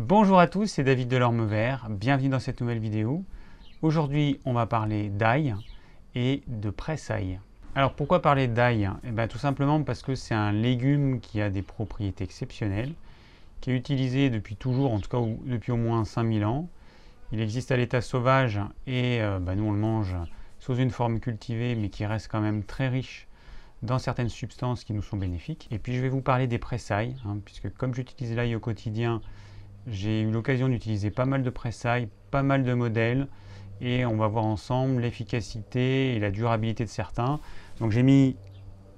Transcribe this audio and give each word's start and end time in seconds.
Bonjour 0.00 0.40
à 0.40 0.48
tous, 0.48 0.66
c'est 0.66 0.82
David 0.82 1.06
Delorme 1.06 1.46
Vert, 1.46 1.86
bienvenue 1.88 2.28
dans 2.28 2.40
cette 2.40 2.60
nouvelle 2.60 2.80
vidéo. 2.80 3.22
Aujourd'hui, 3.80 4.40
on 4.44 4.52
va 4.52 4.66
parler 4.66 5.08
d'ail 5.08 5.54
et 6.16 6.42
de 6.48 6.68
pressail. 6.70 7.38
Alors 7.76 7.94
pourquoi 7.94 8.20
parler 8.20 8.48
d'ail? 8.48 8.90
Eh 9.04 9.12
bien, 9.12 9.28
Tout 9.28 9.38
simplement 9.38 9.80
parce 9.84 10.02
que 10.02 10.16
c'est 10.16 10.34
un 10.34 10.50
légume 10.50 11.20
qui 11.20 11.40
a 11.40 11.48
des 11.48 11.62
propriétés 11.62 12.24
exceptionnelles, 12.24 12.92
qui 13.60 13.70
est 13.70 13.76
utilisé 13.76 14.30
depuis 14.30 14.56
toujours, 14.56 14.92
en 14.92 14.98
tout 14.98 15.08
cas 15.08 15.20
depuis 15.46 15.70
au 15.70 15.76
moins 15.76 16.04
5000 16.04 16.44
ans. 16.44 16.68
Il 17.30 17.40
existe 17.40 17.70
à 17.70 17.76
l'état 17.76 18.00
sauvage 18.00 18.58
et 18.88 19.20
euh, 19.20 19.38
bah, 19.38 19.54
nous 19.54 19.62
on 19.62 19.72
le 19.72 19.78
mange 19.78 20.16
sous 20.58 20.74
une 20.74 20.90
forme 20.90 21.20
cultivée 21.20 21.76
mais 21.76 21.88
qui 21.88 22.04
reste 22.04 22.26
quand 22.26 22.40
même 22.40 22.64
très 22.64 22.88
riche 22.88 23.28
dans 23.84 24.00
certaines 24.00 24.28
substances 24.28 24.82
qui 24.82 24.92
nous 24.92 25.02
sont 25.02 25.18
bénéfiques. 25.18 25.68
Et 25.70 25.78
puis 25.78 25.94
je 25.94 26.00
vais 26.00 26.08
vous 26.08 26.20
parler 26.20 26.48
des 26.48 26.58
pressailles, 26.58 27.14
hein, 27.24 27.36
puisque 27.44 27.72
comme 27.74 27.94
j'utilise 27.94 28.34
l'ail 28.34 28.56
au 28.56 28.60
quotidien, 28.60 29.22
j'ai 29.86 30.22
eu 30.22 30.30
l'occasion 30.30 30.68
d'utiliser 30.68 31.10
pas 31.10 31.26
mal 31.26 31.42
de 31.42 31.50
pressailles, 31.50 32.08
pas 32.30 32.42
mal 32.42 32.64
de 32.64 32.74
modèles, 32.74 33.28
et 33.80 34.06
on 34.06 34.16
va 34.16 34.28
voir 34.28 34.44
ensemble 34.44 35.02
l'efficacité 35.02 36.14
et 36.14 36.20
la 36.20 36.30
durabilité 36.30 36.84
de 36.84 36.90
certains. 36.90 37.40
Donc 37.80 37.90
j'ai 37.90 38.02
mis 38.02 38.36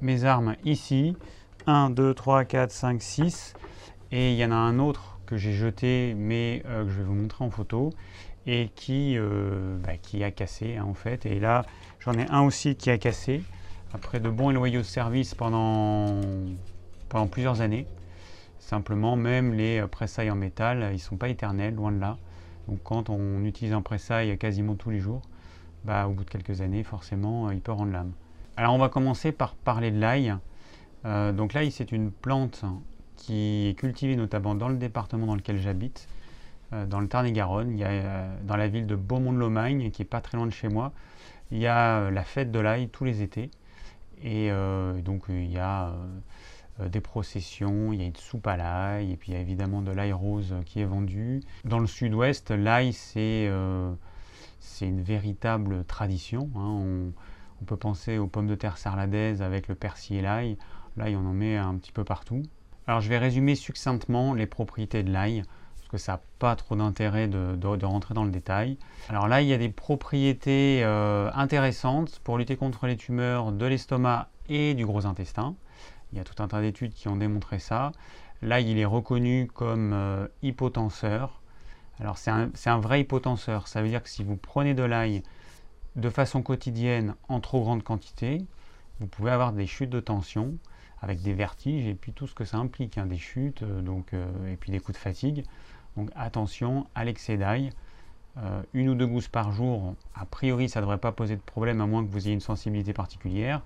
mes 0.00 0.24
armes 0.24 0.56
ici, 0.64 1.16
1, 1.66 1.90
2, 1.90 2.14
3, 2.14 2.44
4, 2.44 2.70
5, 2.70 3.02
6, 3.02 3.54
et 4.12 4.32
il 4.32 4.38
y 4.38 4.44
en 4.44 4.52
a 4.52 4.56
un 4.56 4.78
autre 4.78 5.18
que 5.26 5.36
j'ai 5.36 5.52
jeté, 5.52 6.14
mais 6.16 6.62
euh, 6.66 6.84
que 6.84 6.90
je 6.90 6.98
vais 6.98 7.04
vous 7.04 7.14
montrer 7.14 7.44
en 7.44 7.50
photo, 7.50 7.90
et 8.46 8.70
qui, 8.76 9.18
euh, 9.18 9.76
bah, 9.78 9.96
qui 10.00 10.22
a 10.22 10.30
cassé 10.30 10.76
hein, 10.76 10.84
en 10.84 10.94
fait. 10.94 11.26
Et 11.26 11.40
là, 11.40 11.66
j'en 11.98 12.12
ai 12.12 12.30
un 12.30 12.42
aussi 12.42 12.76
qui 12.76 12.90
a 12.90 12.98
cassé, 12.98 13.42
après 13.92 14.20
de 14.20 14.30
bons 14.30 14.50
et 14.50 14.54
loyaux 14.54 14.84
services 14.84 15.34
pendant, 15.34 16.20
pendant 17.08 17.26
plusieurs 17.26 17.60
années. 17.60 17.86
Simplement, 18.66 19.14
même 19.14 19.54
les 19.54 19.78
euh, 19.78 19.86
pressailles 19.86 20.28
en 20.28 20.34
métal, 20.34 20.88
ils 20.90 20.94
ne 20.94 20.98
sont 20.98 21.16
pas 21.16 21.28
éternels, 21.28 21.76
loin 21.76 21.92
de 21.92 22.00
là. 22.00 22.18
Donc 22.66 22.80
quand 22.82 23.10
on 23.10 23.44
utilise 23.44 23.72
un 23.72 23.80
pressail 23.80 24.36
quasiment 24.38 24.74
tous 24.74 24.90
les 24.90 24.98
jours, 24.98 25.22
bah, 25.84 26.08
au 26.08 26.10
bout 26.10 26.24
de 26.24 26.30
quelques 26.30 26.62
années, 26.62 26.82
forcément, 26.82 27.46
euh, 27.46 27.54
il 27.54 27.60
peut 27.60 27.70
rendre 27.70 27.92
l'âme. 27.92 28.10
Alors 28.56 28.74
on 28.74 28.78
va 28.78 28.88
commencer 28.88 29.30
par 29.30 29.54
parler 29.54 29.92
de 29.92 30.00
l'ail. 30.00 30.34
Euh, 31.04 31.30
donc 31.30 31.52
l'ail, 31.52 31.70
c'est 31.70 31.92
une 31.92 32.10
plante 32.10 32.64
qui 33.16 33.68
est 33.68 33.78
cultivée 33.78 34.16
notamment 34.16 34.56
dans 34.56 34.68
le 34.68 34.78
département 34.78 35.26
dans 35.26 35.36
lequel 35.36 35.58
j'habite, 35.58 36.08
dans 36.72 36.98
le 36.98 37.06
Tarn-et-Garonne. 37.06 37.70
Il 37.70 37.78
y 37.78 37.84
a 37.84 38.26
dans 38.42 38.56
la 38.56 38.66
ville 38.66 38.88
de 38.88 38.96
Beaumont-de-Lomagne, 38.96 39.92
qui 39.92 40.02
est 40.02 40.06
pas 40.06 40.20
très 40.20 40.36
loin 40.36 40.46
de 40.46 40.52
chez 40.52 40.68
moi, 40.68 40.92
il 41.52 41.58
y 41.58 41.68
a 41.68 42.10
la 42.10 42.24
fête 42.24 42.50
de 42.50 42.58
l'ail 42.58 42.88
tous 42.88 43.04
les 43.04 43.22
étés. 43.22 43.48
Et 44.22 44.50
donc 45.02 45.24
il 45.28 45.50
y 45.50 45.58
a 45.58 45.88
euh, 45.88 45.92
des 46.78 47.00
processions, 47.00 47.92
il 47.92 48.00
y 48.00 48.02
a 48.02 48.06
une 48.06 48.16
soupe 48.16 48.46
à 48.46 48.56
l'ail, 48.56 49.12
et 49.12 49.16
puis 49.16 49.32
il 49.32 49.34
y 49.34 49.38
a 49.38 49.40
évidemment 49.40 49.80
de 49.80 49.90
l'ail 49.90 50.12
rose 50.12 50.54
qui 50.66 50.80
est 50.80 50.84
vendu. 50.84 51.42
Dans 51.64 51.78
le 51.78 51.86
sud-ouest, 51.86 52.50
l'ail, 52.50 52.92
c'est 52.92 53.46
euh, 53.48 53.92
une 54.82 55.00
véritable 55.00 55.84
tradition. 55.84 56.50
Hein. 56.54 57.12
On, 57.60 57.64
peut 57.64 57.76
penser 57.76 58.18
aux 58.18 58.26
pommes 58.26 58.46
de 58.46 58.54
terre 58.54 58.76
sarladaises 58.76 59.40
avec 59.40 59.68
le 59.68 59.74
persil 59.74 60.16
et 60.16 60.22
l'ail. 60.22 60.58
L'ail, 60.98 61.16
on 61.16 61.26
en 61.26 61.32
met 61.32 61.56
un 61.56 61.74
petit 61.76 61.92
peu 61.92 62.04
partout. 62.04 62.42
Alors 62.86 63.00
je 63.00 63.08
vais 63.08 63.18
résumer 63.18 63.54
succinctement 63.54 64.34
les 64.34 64.46
propriétés 64.46 65.02
de 65.02 65.10
l'ail, 65.10 65.42
parce 65.76 65.88
que 65.88 65.96
ça 65.96 66.12
n'a 66.12 66.20
pas 66.38 66.54
trop 66.54 66.76
d'intérêt 66.76 67.28
de, 67.28 67.56
de, 67.56 67.86
rentrer 67.86 68.12
dans 68.12 68.24
le 68.24 68.30
détail. 68.30 68.78
Alors 69.08 69.26
là, 69.26 69.40
il 69.40 69.48
y 69.48 69.54
a 69.54 69.58
des 69.58 69.70
propriétés 69.70 70.82
euh, 70.84 71.30
intéressantes 71.34 72.20
pour 72.22 72.36
lutter 72.36 72.56
contre 72.56 72.86
les 72.86 72.96
tumeurs 72.96 73.52
de 73.52 73.64
l'estomac 73.64 74.28
et 74.48 74.74
du 74.74 74.84
gros 74.84 75.06
intestin. 75.06 75.56
Il 76.12 76.18
y 76.18 76.20
a 76.20 76.24
tout 76.24 76.40
un 76.42 76.48
tas 76.48 76.60
d'études 76.60 76.94
qui 76.94 77.08
ont 77.08 77.16
démontré 77.16 77.58
ça. 77.58 77.92
Là, 78.42 78.60
il 78.60 78.78
est 78.78 78.84
reconnu 78.84 79.48
comme 79.52 79.92
euh, 79.92 80.28
hypotenseur. 80.42 81.40
Alors, 81.98 82.18
c'est 82.18 82.30
un, 82.30 82.78
vrai 82.78 83.00
hypotenseur. 83.00 83.68
Ça 83.68 83.82
veut 83.82 83.88
dire 83.88 84.02
que 84.02 84.08
si 84.08 84.22
vous 84.22 84.36
prenez 84.36 84.74
de 84.74 84.82
l'ail 84.82 85.22
de 85.96 86.10
façon 86.10 86.42
quotidienne 86.42 87.14
en 87.28 87.40
trop 87.40 87.62
grande 87.62 87.82
quantité, 87.82 88.44
vous 89.00 89.06
pouvez 89.06 89.30
avoir 89.30 89.52
des 89.52 89.66
chutes 89.66 89.90
de 89.90 90.00
tension 90.00 90.54
avec 91.00 91.22
des 91.22 91.32
vertiges 91.32 91.86
et 91.86 91.94
puis 91.94 92.12
tout 92.12 92.26
ce 92.26 92.34
que 92.34 92.44
ça 92.44 92.58
implique, 92.58 92.98
hein, 92.98 93.06
des 93.06 93.18
chutes 93.18 93.62
euh, 93.62 93.80
donc, 93.80 94.12
euh, 94.12 94.52
et 94.52 94.56
puis 94.56 94.70
des 94.70 94.80
coups 94.80 94.98
de 94.98 95.02
fatigue. 95.02 95.44
Donc 95.96 96.10
attention 96.14 96.86
à 96.94 97.04
l'excès 97.04 97.38
d'ail. 97.38 97.70
une 98.74 98.90
ou 98.90 98.94
deux 98.94 99.06
gousses 99.06 99.28
par 99.28 99.50
jour, 99.50 99.94
a 100.14 100.26
priori 100.26 100.68
ça 100.68 100.80
ne 100.80 100.84
devrait 100.84 100.98
pas 100.98 101.12
poser 101.12 101.36
de 101.36 101.40
problème 101.40 101.80
à 101.80 101.86
moins 101.86 102.04
que 102.04 102.10
vous 102.10 102.26
ayez 102.26 102.34
une 102.34 102.40
sensibilité 102.40 102.92
particulière. 102.92 103.62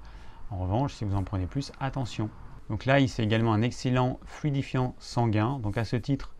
En 0.51 0.59
revanche, 0.59 0.95
si 0.95 1.05
vous 1.05 1.15
en 1.15 1.23
prenez 1.23 1.47
plus, 1.47 1.73
attention. 1.81 2.29
Donc 2.69 2.85
là, 2.85 3.05
c'est 3.07 3.23
également 3.23 3.53
un 3.53 3.63
excellent 3.63 4.19
fluidifiant 4.25 4.95
sanguin. 4.99 5.59
Donc 5.61 5.77
à 5.79 5.85
ce 5.85 5.97
titre, 5.97 6.35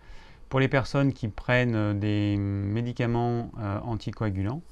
pour 0.49 0.59
les 0.59 0.69
personnes 0.69 1.13
qui 1.13 1.29
prennent 1.29 1.77
euh, 1.77 1.95
des 1.95 2.37
médicaments 2.37 3.53
euh, 3.61 3.79
anticoagulants, 3.81 4.63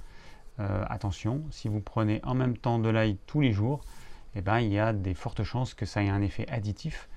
euh, 0.58 0.84
attention, 0.88 1.44
si 1.50 1.68
vous 1.68 1.80
prenez 1.80 2.20
en 2.24 2.34
même 2.34 2.56
temps 2.56 2.80
de 2.80 2.88
l'ail 2.88 3.16
tous 3.26 3.40
les 3.40 3.52
jours, 3.52 3.80
eh 4.34 4.40
ben, 4.40 4.58
il 4.58 4.72
y 4.72 4.78
a 4.78 4.92
des 4.92 5.14
fortes 5.14 5.44
chances 5.44 5.74
que 5.74 5.86
ça 5.86 6.02
ait 6.02 6.08
un 6.08 6.20
effet 6.20 6.46
additif. 6.48 7.08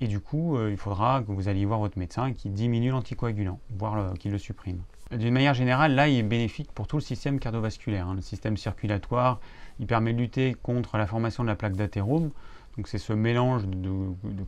Et 0.00 0.06
du 0.06 0.20
coup, 0.20 0.56
il 0.68 0.76
faudra 0.76 1.24
que 1.24 1.32
vous 1.32 1.48
alliez 1.48 1.64
voir 1.64 1.80
votre 1.80 1.98
médecin 1.98 2.32
qui 2.32 2.50
diminue 2.50 2.90
l'anticoagulant, 2.90 3.58
voire 3.70 4.14
qu'il 4.14 4.30
le 4.30 4.38
supprime. 4.38 4.80
D'une 5.10 5.32
manière 5.32 5.54
générale, 5.54 5.94
l'ail 5.94 6.18
est 6.18 6.22
bénéfique 6.22 6.70
pour 6.72 6.86
tout 6.86 6.96
le 6.96 7.02
système 7.02 7.40
cardiovasculaire, 7.40 8.08
hein. 8.08 8.14
le 8.14 8.20
système 8.20 8.58
circulatoire, 8.58 9.40
il 9.80 9.86
permet 9.86 10.12
de 10.12 10.18
lutter 10.18 10.54
contre 10.62 10.98
la 10.98 11.06
formation 11.06 11.42
de 11.42 11.48
la 11.48 11.56
plaque 11.56 11.76
d'athérome. 11.76 12.30
Donc 12.76 12.88
c'est 12.88 12.98
ce 12.98 13.14
mélange 13.14 13.66
de, 13.66 13.90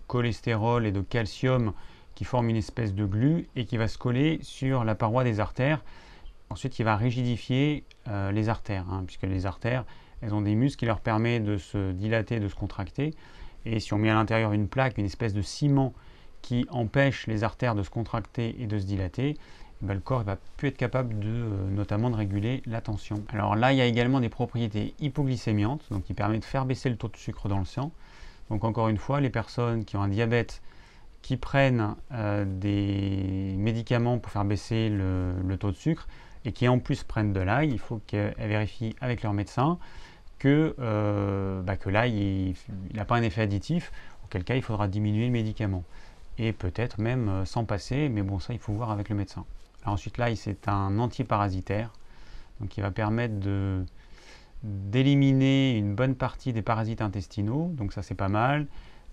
cholestérol 0.06 0.86
et 0.86 0.92
de 0.92 1.00
calcium 1.00 1.72
qui 2.14 2.24
forme 2.24 2.50
une 2.50 2.56
espèce 2.56 2.94
de 2.94 3.06
glu 3.06 3.48
et 3.56 3.64
qui 3.64 3.78
va 3.78 3.88
se 3.88 3.96
coller 3.96 4.38
sur 4.42 4.84
la 4.84 4.94
paroi 4.94 5.24
des 5.24 5.40
artères. 5.40 5.82
Ensuite, 6.50 6.78
il 6.78 6.84
va 6.84 6.96
rigidifier 6.96 7.84
euh, 8.08 8.30
les 8.30 8.50
artères, 8.50 8.84
hein, 8.90 9.04
puisque 9.06 9.22
les 9.22 9.46
artères, 9.46 9.84
elles 10.20 10.34
ont 10.34 10.42
des 10.42 10.54
muscles 10.54 10.80
qui 10.80 10.86
leur 10.86 11.00
permettent 11.00 11.44
de 11.44 11.56
se 11.56 11.92
dilater, 11.92 12.38
de 12.38 12.48
se 12.48 12.54
contracter. 12.54 13.14
Et 13.64 13.80
si 13.80 13.94
on 13.94 13.98
met 13.98 14.10
à 14.10 14.14
l'intérieur 14.14 14.52
une 14.52 14.68
plaque, 14.68 14.98
une 14.98 15.06
espèce 15.06 15.32
de 15.32 15.42
ciment 15.42 15.94
qui 16.42 16.66
empêche 16.70 17.26
les 17.26 17.44
artères 17.44 17.74
de 17.74 17.82
se 17.82 17.90
contracter 17.90 18.60
et 18.60 18.66
de 18.66 18.78
se 18.78 18.84
dilater, 18.84 19.36
ben, 19.82 19.94
le 19.94 20.00
corps 20.00 20.20
ne 20.20 20.24
va 20.24 20.36
plus 20.56 20.68
être 20.68 20.76
capable 20.76 21.18
de, 21.18 21.28
euh, 21.28 21.70
notamment 21.70 22.10
de 22.10 22.16
réguler 22.16 22.62
la 22.66 22.82
tension. 22.82 23.24
Alors 23.30 23.56
là, 23.56 23.72
il 23.72 23.78
y 23.78 23.80
a 23.80 23.86
également 23.86 24.20
des 24.20 24.28
propriétés 24.28 24.94
hypoglycémiantes, 25.00 25.82
donc 25.90 26.04
qui 26.04 26.12
permettent 26.12 26.42
de 26.42 26.46
faire 26.46 26.66
baisser 26.66 26.90
le 26.90 26.96
taux 26.96 27.08
de 27.08 27.16
sucre 27.16 27.48
dans 27.48 27.58
le 27.58 27.64
sang. 27.64 27.90
Donc 28.50 28.64
encore 28.64 28.88
une 28.88 28.98
fois, 28.98 29.20
les 29.20 29.30
personnes 29.30 29.84
qui 29.84 29.96
ont 29.96 30.02
un 30.02 30.08
diabète, 30.08 30.60
qui 31.22 31.36
prennent 31.36 31.94
euh, 32.12 32.44
des 32.46 33.54
médicaments 33.56 34.18
pour 34.18 34.32
faire 34.32 34.44
baisser 34.44 34.90
le, 34.90 35.56
taux 35.58 35.70
de 35.70 35.76
sucre 35.76 36.08
et 36.44 36.52
qui 36.52 36.68
en 36.68 36.78
plus 36.78 37.02
prennent 37.02 37.32
de 37.32 37.40
l'ail, 37.40 37.70
il 37.70 37.78
faut 37.78 38.00
qu'elles 38.06 38.34
vérifient 38.38 38.94
avec 39.00 39.22
leur 39.22 39.32
médecin 39.32 39.78
que, 40.38 40.74
euh, 40.78 41.62
bah, 41.62 41.76
que 41.76 41.88
l'ail 41.88 42.54
n'a 42.94 43.04
pas 43.04 43.16
un 43.16 43.22
effet 43.22 43.42
additif, 43.42 43.92
auquel 44.24 44.44
cas 44.44 44.56
il 44.56 44.62
faudra 44.62 44.88
diminuer 44.88 45.26
le 45.26 45.32
médicament. 45.32 45.84
Et 46.38 46.52
peut-être 46.52 46.98
même 47.00 47.44
sans 47.44 47.64
passer, 47.64 48.08
mais 48.08 48.22
bon 48.22 48.38
ça 48.40 48.52
il 48.52 48.58
faut 48.58 48.72
voir 48.72 48.90
avec 48.90 49.08
le 49.08 49.16
médecin 49.16 49.44
ensuite, 49.86 50.18
là, 50.18 50.34
c'est 50.36 50.68
un 50.68 50.98
antiparasitaire, 50.98 51.92
donc 52.60 52.70
qui 52.70 52.80
va 52.80 52.90
permettre 52.90 53.34
d'éliminer 54.62 55.76
une 55.76 55.94
bonne 55.94 56.14
partie 56.14 56.52
des 56.52 56.62
parasites 56.62 57.00
intestinaux, 57.00 57.72
donc 57.74 57.92
ça 57.92 58.02
c'est 58.02 58.14
pas 58.14 58.28
mal. 58.28 58.66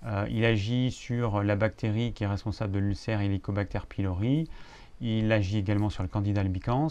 Euh, 0.06 0.28
il 0.30 0.46
agit 0.46 0.92
sur 0.92 1.42
la 1.42 1.56
bactérie 1.56 2.14
qui 2.14 2.24
est 2.24 2.28
responsable 2.28 2.74
de 2.74 2.80
l'ulcère 2.80 3.22
Helicobacter 3.22 3.80
pylori. 3.88 4.50
Il 5.02 5.32
agit 5.32 5.58
également 5.58 5.90
sur 5.90 6.04
le 6.04 6.10
Candida 6.10 6.42
albicans. 6.42 6.90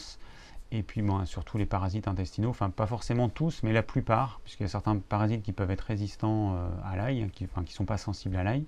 Et 0.73 0.83
puis 0.83 1.01
bon, 1.03 1.25
sur 1.27 1.45
tous 1.45 1.59
les 1.59 1.67
parasites 1.67 2.09
intestinaux, 2.09 2.51
enfin 2.51 2.71
pas 2.71 2.87
forcément 2.87 3.29
tous, 3.29 3.63
mais 3.63 3.73
la 3.73 3.85
plupart, 3.85 4.41
puisqu'il 4.43 4.65
y 4.65 4.67
a 4.67 4.69
certains 4.69 4.97
parasites 4.99 5.43
qui 5.43 5.53
peuvent 5.53 5.71
être 5.71 5.83
résistants 5.83 6.57
euh, 6.57 6.69
à 6.85 6.97
l'ail, 6.97 7.31
qui 7.31 7.45
ne 7.45 7.67
sont 7.67 7.85
pas 7.85 7.99
sensibles 7.99 8.37
à 8.37 8.43
l'ail 8.43 8.65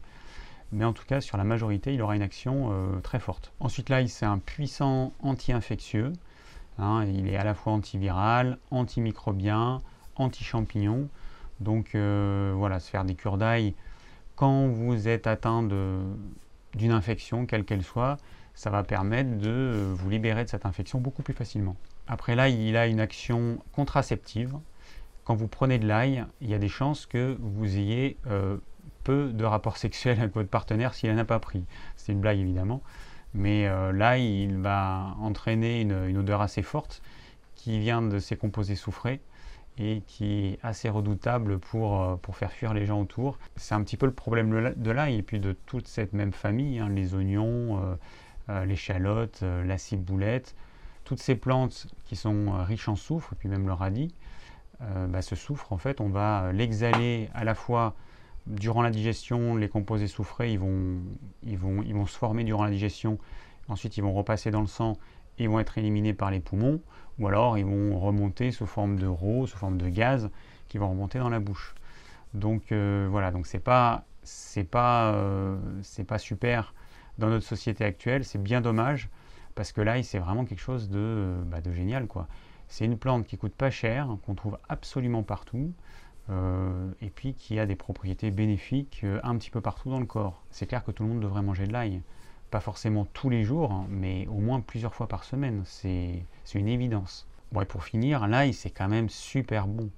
mais 0.73 0.85
en 0.85 0.93
tout 0.93 1.05
cas 1.05 1.21
sur 1.21 1.37
la 1.37 1.45
majorité 1.45 1.95
il 1.95 2.03
aura 2.03 2.17
une 2.17 2.23
action 2.23 2.71
euh, 2.71 3.01
très 3.01 3.19
forte. 3.19 3.53
Ensuite 3.61 3.89
là 3.89 4.07
c'est 4.07 4.27
un 4.27 4.39
puissant 4.39 5.13
anti-infectieux, 5.23 6.13
hein, 6.79 7.05
il 7.07 7.29
est 7.29 7.37
à 7.37 7.45
la 7.45 7.55
fois 7.55 7.73
antiviral, 7.73 8.59
antimicrobien, 8.71 9.81
anti-champignon, 10.17 11.09
donc 11.61 11.95
euh, 11.95 12.53
voilà, 12.57 12.81
se 12.81 12.91
faire 12.91 13.05
des 13.05 13.15
cures 13.15 13.39
d'ail 13.39 13.75
quand 14.39 14.69
vous 14.69 15.09
êtes 15.09 15.27
atteint 15.27 15.65
d'une 15.65 16.93
infection, 16.93 17.45
quelle 17.45 17.65
qu'elle 17.65 17.83
soit, 17.83 18.19
ça 18.55 18.71
va 18.71 18.85
permettre 18.85 19.37
de 19.37 19.93
vous 19.95 20.09
libérer 20.09 20.45
de 20.45 20.49
cette 20.49 20.65
infection 20.65 21.01
beaucoup 21.01 21.25
plus 21.25 21.35
facilement. 21.35 21.75
Après 22.07 22.37
là, 22.37 22.49
il 22.49 22.77
a 22.77 22.87
une 22.87 23.01
action 23.01 23.59
contraceptive. 23.73 24.57
Quand 25.25 25.35
vous 25.35 25.49
prenez 25.49 25.81
de 25.81 25.89
l'ail, 25.89 26.25
il 26.41 26.49
y 26.49 26.55
a 26.55 26.59
des 26.59 26.69
chances 26.69 27.05
que 27.05 27.37
vous 27.41 27.79
ayez 27.79 28.17
euh, 28.29 28.59
de 29.13 29.45
rapports 29.45 29.77
sexuels 29.77 30.19
avec 30.19 30.35
votre 30.35 30.49
partenaire 30.49 30.95
s'il 30.95 31.13
n'en 31.13 31.19
a 31.19 31.25
pas 31.25 31.39
pris. 31.39 31.65
C'est 31.97 32.13
une 32.13 32.21
blague 32.21 32.39
évidemment. 32.39 32.83
Mais 33.35 33.67
euh, 33.67 33.93
là, 33.93 34.19
il 34.19 34.57
va 34.59 35.15
entraîner 35.21 35.83
une, 35.83 36.19
odeur 36.19 36.41
assez 36.41 36.63
forte 36.63 37.03
qui 37.55 37.79
vient 37.79 38.03
de 38.03 38.19
ces 38.19 38.37
composés 38.37 38.77
soufrés 38.77 39.21
et 39.77 40.03
qui 40.07 40.47
est 40.47 40.59
assez 40.63 40.89
redoutable 40.89 41.59
pour, 41.59 42.03
euh, 42.03 42.17
pour 42.17 42.37
faire 42.37 42.53
fuir 42.53 42.75
les 42.75 42.87
gens 42.87 43.01
autour. 43.01 43.39
C'est 43.57 43.75
un 43.75 43.83
petit 43.83 43.97
peu 43.97 44.07
le 44.07 44.13
problème 44.13 44.75
de 44.77 44.91
l'ail 44.91 45.17
et 45.17 45.23
puis 45.23 45.41
de 45.41 45.53
toute 45.53 45.89
cette 45.89 46.13
même 46.13 46.33
famille, 46.33 46.79
hein, 46.79 46.89
les 46.89 47.15
oignons, 47.15 47.97
l'échalote, 48.65 49.43
la 49.43 49.77
ciboulette, 49.77 50.57
toutes 51.05 51.21
ces 51.21 51.35
plantes 51.37 51.87
qui 52.07 52.17
sont 52.17 52.65
riches 52.65 52.89
en 52.89 52.97
soufre, 52.97 53.35
et 53.35 53.37
puis 53.37 53.49
même 53.49 53.67
le 53.67 53.75
radis, 53.75 54.15
bah, 54.81 55.21
ce 55.21 55.37
soufre, 55.37 55.71
en 55.71 55.77
fait, 55.77 56.01
on 56.01 56.09
va 56.09 56.51
l'exhaler 56.53 57.29
à 57.35 57.45
la 57.45 57.55
fois 57.55 57.95
durant 58.49 58.83
la 58.83 58.91
digestion, 58.91 59.57
les 59.57 59.69
composés 59.69 60.07
soufrés, 60.07 60.53
ils 60.53 60.59
vont, 60.59 60.99
ils, 61.45 61.59
vont, 61.59 61.83
ils 61.83 61.95
vont 61.95 62.07
se 62.07 62.17
former 62.17 62.45
durant 62.45 62.65
la 62.65 62.71
digestion, 62.71 63.19
ensuite 63.69 63.97
ils 63.97 64.03
vont 64.03 64.13
repasser 64.13 64.51
dans 64.51 64.61
le 64.61 64.67
sang, 64.67 64.97
et 65.39 65.45
ils 65.45 65.49
vont 65.49 65.61
être 65.61 65.79
éliminés 65.79 66.15
par 66.15 66.31
les 66.31 66.41
poumons, 66.41 66.81
ou 67.19 67.29
alors 67.29 67.59
ils 67.59 67.65
vont 67.65 67.99
remonter 67.99 68.51
sous 68.51 68.67
forme 68.67 68.99
de 68.99 69.07
rose, 69.07 69.51
sous 69.51 69.59
forme 69.59 69.79
de 69.79 69.89
gaz, 69.89 70.31
qui 70.69 70.79
vont 70.79 70.91
remonter 70.91 71.19
dans 71.19 71.29
la 71.29 71.41
bouche. 71.41 71.75
Donc 72.35 72.73
euh, 72.73 73.07
voilà, 73.11 73.31
donc 73.31 73.47
c'est 73.47 73.59
pas 73.59 74.05
c'est 74.23 74.65
pas 74.65 75.13
euh, 75.13 75.57
pas 76.07 76.19
super 76.19 76.75
dans 77.19 77.29
notre 77.29 77.47
société 77.47 77.85
actuelle, 77.85 78.25
c'est 78.25 78.43
bien 78.43 78.61
dommage 78.61 79.09
parce 79.55 79.73
que 79.73 79.81
l'ail 79.81 80.05
c'est 80.05 80.19
vraiment 80.19 80.45
quelque 80.45 80.61
chose 80.61 80.89
de, 80.89 81.37
bah, 81.47 81.61
de 81.61 81.73
génial 81.73 82.07
quoi. 82.07 82.29
C'est 82.69 82.85
une 82.85 82.99
plante 82.99 83.27
qui 83.27 83.39
coûte 83.39 83.55
pas 83.55 83.71
cher, 83.71 84.09
qu'on 84.27 84.35
trouve 84.35 84.59
absolument 84.69 85.23
partout, 85.23 85.73
euh, 86.31 86.91
et 87.01 87.09
puis 87.09 87.35
qui 87.35 87.59
a 87.59 87.67
des 87.67 87.75
propriétés 87.75 88.31
bénéfiques 88.31 89.01
euh, 89.05 89.21
un 89.23 89.37
petit 89.39 89.51
peu 89.51 89.61
partout 89.61 89.91
dans 89.91 90.01
le 90.01 90.07
corps. 90.07 90.43
C'est 90.51 90.67
clair 90.67 90.85
que 90.85 90.91
tout 90.91 91.03
le 91.03 91.09
monde 91.11 91.21
devrait 91.21 91.43
manger 91.43 91.67
de 91.67 91.73
l'ail. 91.73 92.03
Pas 92.51 92.61
forcément 92.61 93.07
tous 93.13 93.31
les 93.31 93.45
jours, 93.45 93.73
hein, 93.73 93.87
mais 93.89 94.27
au 94.29 94.39
moins 94.39 94.61
plusieurs 94.61 94.95
fois 94.95 95.09
par 95.09 95.25
semaine. 95.25 95.63
C'est 95.65 96.23
une 96.55 96.69
évidence. 96.69 97.27
Bon, 97.53 97.63
et 97.63 97.65
pour 97.65 97.85
finir, 97.85 98.27
l'ail, 98.27 98.53
c'est 98.53 98.71
quand 98.71 98.89
même 98.89 99.09
super 99.09 99.67
bon. 99.67 99.91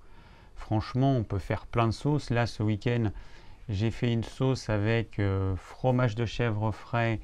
Franchement, 0.56 1.17
on 1.17 1.25
peut 1.25 1.38
faire 1.38 1.67
plein 1.67 1.87
de 1.87 1.93
sauces. 1.93 2.31
Là, 2.31 2.47
ce 2.47 2.62
week-end, 2.62 3.11
j'ai 3.69 3.91
fait 3.91 4.12
une 4.12 4.25
sauce 4.25 4.69
avec 4.69 5.19
euh, 5.19 5.56
fromage 5.56 6.15
de 6.15 6.27
chèvre 6.27 6.71
frais, 6.71 7.21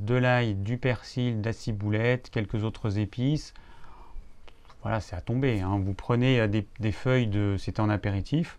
de 0.00 0.14
l'ail, 0.14 0.54
du 0.54 0.76
persil, 0.76 1.40
de 1.40 1.46
la 1.46 1.52
ciboulette, 1.52 2.30
quelques 2.30 2.64
autres 2.64 2.98
épices 2.98 3.54
voilà, 4.84 5.00
c'est 5.00 5.16
à 5.16 5.22
tomber. 5.22 5.60
Hein. 5.60 5.80
Vous 5.82 5.94
prenez 5.94 6.40
euh, 6.40 6.46
des, 6.46 6.92
feuilles 6.92 7.26
de, 7.26 7.56
c'était 7.58 7.80
en 7.80 7.88
apéritif, 7.88 8.58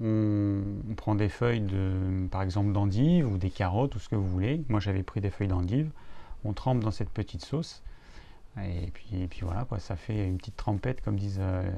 on, 0.00 0.62
prend 0.96 1.14
des 1.14 1.28
feuilles 1.28 1.60
de, 1.60 2.26
par 2.30 2.42
exemple 2.42 2.72
d'endive 2.72 3.30
ou 3.30 3.36
des 3.36 3.50
carottes 3.50 3.94
ou 3.94 3.98
ce 3.98 4.08
que 4.08 4.16
vous 4.16 4.26
voulez. 4.26 4.64
Moi 4.68 4.80
j'avais 4.80 5.02
pris 5.02 5.20
des 5.20 5.30
feuilles 5.30 5.48
d'endive, 5.48 5.90
on 6.44 6.54
trempe 6.54 6.80
dans 6.80 6.90
cette 6.90 7.10
petite 7.10 7.44
sauce 7.44 7.82
et 8.64 8.90
puis, 8.90 9.40
voilà 9.42 9.66
ça 9.78 9.94
fait 9.94 10.26
une 10.26 10.38
petite 10.38 10.56
trempette 10.56 11.00
comme 11.02 11.16
disent 11.16 11.38
euh, 11.40 11.70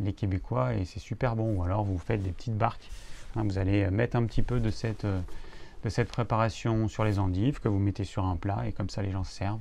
les 0.00 0.12
Québécois 0.12 0.74
et 0.74 0.84
c'est 0.84 1.00
super 1.00 1.34
bon. 1.34 1.56
Ou 1.56 1.64
alors 1.64 1.82
vous 1.82 1.98
faites 1.98 2.22
des 2.22 2.32
petites 2.32 2.56
barques, 2.56 2.88
hein. 3.36 3.42
vous 3.44 3.58
allez 3.58 3.90
mettre 3.90 4.16
un 4.16 4.24
petit 4.26 4.42
peu 4.42 4.60
de 4.60 4.70
cette, 4.70 5.06
euh, 5.06 6.04
préparation 6.12 6.88
sur 6.88 7.04
les 7.04 7.18
endives 7.18 7.58
que 7.58 7.68
vous 7.68 7.78
mettez 7.78 8.04
sur 8.04 8.26
un 8.26 8.36
plat 8.36 8.66
et 8.66 8.72
comme 8.72 8.90
ça 8.90 9.00
les 9.00 9.10
gens 9.10 9.24
se 9.24 9.32
servent. 9.32 9.60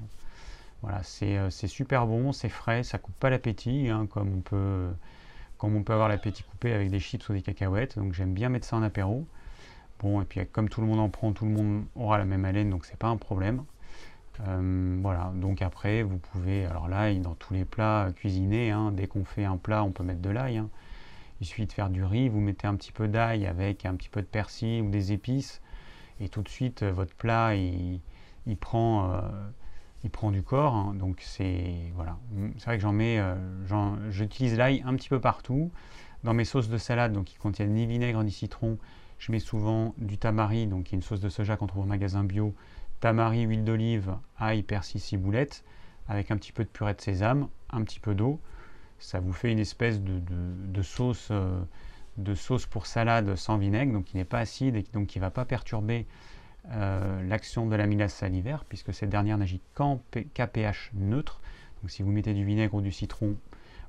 Voilà, 0.81 1.01
euh, 1.23 1.49
c'est 1.49 1.67
super 1.67 2.07
bon, 2.07 2.31
c'est 2.31 2.49
frais, 2.49 2.83
ça 2.83 2.97
coupe 2.97 3.15
pas 3.15 3.29
l'appétit, 3.29 3.89
hein, 3.89 4.07
comme, 4.07 4.35
on 4.37 5.83
peut, 5.83 5.93
avoir 5.93 6.07
l'appétit 6.07 6.43
coupé 6.43 6.73
avec 6.73 6.89
des 6.89 6.99
chips 6.99 7.27
ou 7.29 7.33
des 7.33 7.41
cacahuètes. 7.41 7.97
Donc 7.97 8.13
j'aime 8.13 8.33
bien 8.33 8.49
mettre 8.49 8.65
ça 8.65 8.77
en 8.77 8.83
apéro. 8.83 9.27
Bon, 9.99 10.21
et 10.21 10.25
puis 10.25 10.45
comme 10.47 10.69
tout 10.69 10.81
le 10.81 10.87
monde 10.87 10.99
en 10.99 11.09
prend, 11.09 11.33
tout 11.33 11.45
le 11.45 11.51
monde 11.51 11.85
aura 11.95 12.17
la 12.17 12.25
même 12.25 12.45
haleine, 12.45 12.69
donc 12.69 12.85
c'est 12.85 12.97
pas 12.97 13.07
un 13.07 13.17
problème. 13.17 13.63
Euh, 14.47 14.97
voilà, 15.01 15.33
donc 15.35 15.61
après, 15.61 16.03
vous 16.03 16.17
pouvez, 16.17 16.65
alors 16.65 16.87
l'ail 16.87 17.19
dans 17.19 17.35
tous 17.35 17.53
les 17.53 17.65
plats 17.65 18.09
cuisinés, 18.15 18.71
hein, 18.71 18.91
dès 18.93 19.07
qu'on 19.07 19.25
fait 19.25 19.43
un 19.43 19.57
plat, 19.57 19.83
on 19.83 19.91
peut 19.91 20.03
mettre 20.03 20.21
de 20.21 20.29
l'ail. 20.29 20.57
Hein. 20.57 20.69
Il 21.41 21.47
suffit 21.47 21.65
de 21.65 21.73
faire 21.73 21.89
du 21.89 22.03
riz, 22.03 22.29
vous 22.29 22.39
mettez 22.39 22.67
un 22.67 22.75
petit 22.75 22.91
peu 22.93 23.07
d'ail 23.07 23.45
avec 23.45 23.85
un 23.85 23.95
petit 23.95 24.09
peu 24.09 24.21
de 24.21 24.27
persil 24.27 24.81
ou 24.81 24.89
des 24.89 25.11
épices, 25.11 25.61
et 26.21 26.29
tout 26.29 26.41
de 26.41 26.49
suite, 26.49 26.83
votre 26.83 27.15
plat, 27.15 27.55
il, 27.55 28.01
prend, 28.59 29.11
euh, 29.13 29.21
il 30.03 30.09
prend 30.09 30.31
du 30.31 30.43
corps. 30.43 30.75
Hein, 30.75 30.93
donc 30.95 31.21
c'est 31.21 31.91
voilà, 31.95 32.17
c'est 32.57 32.65
vrai 32.65 32.77
que 32.77 32.81
j'en 32.81 32.93
mets, 32.93 33.19
euh, 33.19 33.35
j'utilise 34.09 34.57
l'ail 34.57 34.83
un 34.85 34.95
petit 34.95 35.09
peu 35.09 35.19
partout. 35.19 35.71
Dans 36.23 36.33
mes 36.33 36.45
sauces 36.45 36.67
de 36.67 36.77
salade, 36.77 37.13
donc 37.13 37.25
qui 37.25 37.37
contiennent 37.37 37.73
ni 37.73 37.85
vinaigre 37.85 38.21
ni 38.23 38.31
citron, 38.31 38.77
je 39.19 39.31
mets 39.31 39.39
souvent 39.39 39.93
du 39.97 40.17
tamari, 40.17 40.67
donc 40.67 40.85
qui 40.85 40.95
est 40.95 40.97
une 40.97 41.01
sauce 41.01 41.21
de 41.21 41.29
soja 41.29 41.55
qu'on 41.55 41.67
trouve 41.67 41.83
au 41.83 41.87
magasin 41.87 42.23
bio. 42.23 42.53
Tamari, 42.99 43.43
huile 43.43 43.63
d'olive, 43.63 44.15
ail, 44.37 44.63
persil, 44.63 44.99
ciboulette, 44.99 45.63
avec 46.09 46.31
un 46.31 46.37
petit 46.37 46.51
peu 46.51 46.65
de 46.65 46.69
purée 46.69 46.93
de 46.93 46.99
sésame, 46.99 47.47
un 47.69 47.83
petit 47.83 48.01
peu 48.01 48.13
d'eau. 48.13 48.41
Ça 48.99 49.21
vous 49.21 49.31
fait 49.31 49.49
une 49.51 49.59
espèce 49.59 50.01
de, 50.01 50.81
sauce, 50.81 51.29
euh, 51.31 51.61
de 52.17 52.35
sauce 52.35 52.65
pour 52.65 52.85
salade 52.85 53.35
sans 53.35 53.57
vinaigre, 53.57 53.93
donc 53.93 54.05
qui 54.05 54.17
n'est 54.17 54.25
pas 54.25 54.39
acide 54.39 54.75
et 54.75 54.83
qui 54.83 54.97
ne 54.97 55.21
va 55.21 55.31
pas 55.31 55.45
perturber 55.45 56.05
euh, 56.71 57.23
l'action 57.27 57.67
de 57.67 57.75
l'amylase 57.75 58.13
salivaire, 58.13 58.65
puisque 58.65 58.93
cette 58.93 59.09
dernière 59.09 59.37
n'agit 59.37 59.61
qu'à 60.33 60.47
pH 60.47 60.91
neutre. 60.93 61.41
Donc 61.81 61.89
si 61.89 62.03
vous 62.03 62.11
mettez 62.11 62.33
du 62.33 62.43
vinaigre 62.43 62.75
ou 62.75 62.81
du 62.81 62.91
citron, 62.91 63.35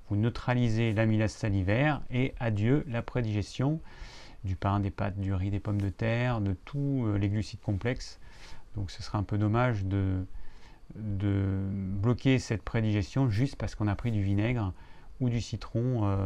vous 0.09 0.17
neutralisez 0.17 0.93
l'amylase 0.93 1.33
salivaire 1.33 2.01
et 2.11 2.35
adieu 2.41 2.85
la 2.89 3.03
prédigestion 3.03 3.81
du 4.45 4.57
pain, 4.57 4.81
des 4.81 4.91
pâtes, 4.91 5.19
du 5.19 5.35
riz, 5.35 5.51
des 5.51 5.61
pommes 5.61 5.81
de 5.81 5.91
terre, 5.91 6.41
de 6.41 6.55
tous 6.65 7.07
euh, 7.07 7.19
les 7.19 7.29
glucides 7.29 7.61
complexes. 7.61 8.19
Donc 8.77 8.91
ce 8.91 9.03
serait 9.03 9.19
un 9.19 9.23
peu 9.23 9.37
dommage 9.37 9.85
de, 9.85 10.25
de 10.95 11.59
bloquer 11.71 12.39
cette 12.39 12.63
prédigestion 12.63 13.29
juste 13.29 13.57
parce 13.57 13.75
qu'on 13.75 13.89
a 13.89 13.95
pris 13.95 14.13
du 14.13 14.23
vinaigre 14.23 14.73
ou 15.21 15.29
du 15.29 15.41
citron 15.41 16.01
euh, 16.05 16.17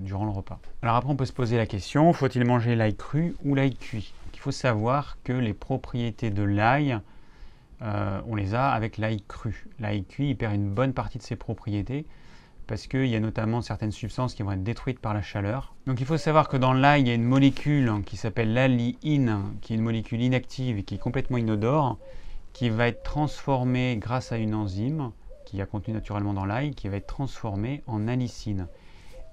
durant 0.00 0.24
le 0.24 0.30
repas. 0.30 0.58
Alors 0.82 0.96
après 0.96 1.10
on 1.10 1.16
peut 1.16 1.24
se 1.24 1.32
poser 1.32 1.56
la 1.56 1.66
question, 1.66 2.12
faut-il 2.12 2.44
manger 2.44 2.74
l'ail 2.74 2.96
cru 2.96 3.34
ou 3.44 3.54
l'ail 3.54 3.74
cuit? 3.74 4.12
Il 4.34 4.38
faut 4.40 4.50
savoir 4.50 5.18
que 5.22 5.32
les 5.32 5.52
propriétés 5.52 6.30
de 6.30 6.42
l'ail, 6.42 6.98
euh, 7.82 8.20
on 8.26 8.34
les 8.34 8.54
a 8.54 8.70
avec 8.70 8.96
l'ail 8.98 9.22
cru. 9.28 9.66
L'ail 9.78 10.04
cuit, 10.04 10.30
il 10.30 10.36
perd 10.36 10.54
une 10.54 10.70
bonne 10.70 10.92
partie 10.92 11.18
de 11.18 11.22
ses 11.22 11.36
propriétés 11.36 12.06
parce 12.66 12.86
qu'il 12.86 13.06
y 13.06 13.16
a 13.16 13.20
notamment 13.20 13.62
certaines 13.62 13.90
substances 13.90 14.34
qui 14.34 14.44
vont 14.44 14.52
être 14.52 14.62
détruites 14.62 15.00
par 15.00 15.12
la 15.12 15.22
chaleur. 15.22 15.74
Donc 15.86 16.00
il 16.00 16.06
faut 16.06 16.16
savoir 16.16 16.48
que 16.48 16.56
dans 16.56 16.72
l'ail, 16.72 17.02
il 17.02 17.08
y 17.08 17.10
a 17.10 17.14
une 17.14 17.24
molécule 17.24 17.92
qui 18.06 18.16
s'appelle 18.16 18.54
l'alliine, 18.54 19.42
qui 19.60 19.72
est 19.72 19.76
une 19.76 19.82
molécule 19.82 20.22
inactive 20.22 20.78
et 20.78 20.84
qui 20.84 20.94
est 20.94 20.98
complètement 20.98 21.36
inodore, 21.36 21.98
qui 22.52 22.70
va 22.70 22.86
être 22.86 23.02
transformée 23.02 23.96
grâce 24.00 24.30
à 24.32 24.36
une 24.38 24.54
enzyme 24.54 25.10
qui 25.44 25.60
a 25.60 25.66
contenu 25.66 25.94
naturellement 25.94 26.34
dans 26.34 26.44
l'ail, 26.44 26.72
qui 26.72 26.88
va 26.88 26.96
être 26.96 27.06
transformée 27.06 27.82
en 27.86 28.08
allicine. 28.08 28.66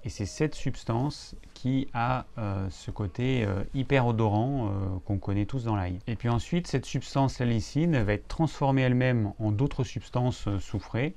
Et 0.04 0.10
c'est 0.10 0.26
cette 0.26 0.56
substance 0.56 1.36
qui 1.54 1.90
a 1.94 2.26
euh, 2.38 2.70
ce 2.70 2.92
côté 2.92 3.44
euh, 3.44 3.64
hyper 3.74 4.08
odorant 4.08 4.68
euh, 4.68 5.00
qu'on 5.06 5.18
connaît 5.18 5.46
tous 5.46 5.66
dans 5.66 5.76
l'ail. 5.76 6.00
Et 6.08 6.16
puis 6.16 6.30
ensuite, 6.30 6.68
cette 6.68 6.86
substance 6.86 7.34
salicine 7.34 8.02
va 8.04 8.14
être 8.14 8.28
transformée 8.28 8.84
elle-même 8.84 9.34
en 9.40 9.52
d'autres 9.52 9.84
substances 9.84 10.48
soufrées 10.60 11.14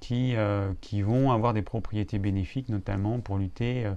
qui, 0.00 0.34
qui, 0.82 1.00
vont 1.00 1.32
avoir 1.32 1.54
des 1.54 1.62
propriétés 1.62 2.18
bénéfiques, 2.18 2.68
notamment 2.68 3.20
pour 3.20 3.38
lutter 3.38 3.90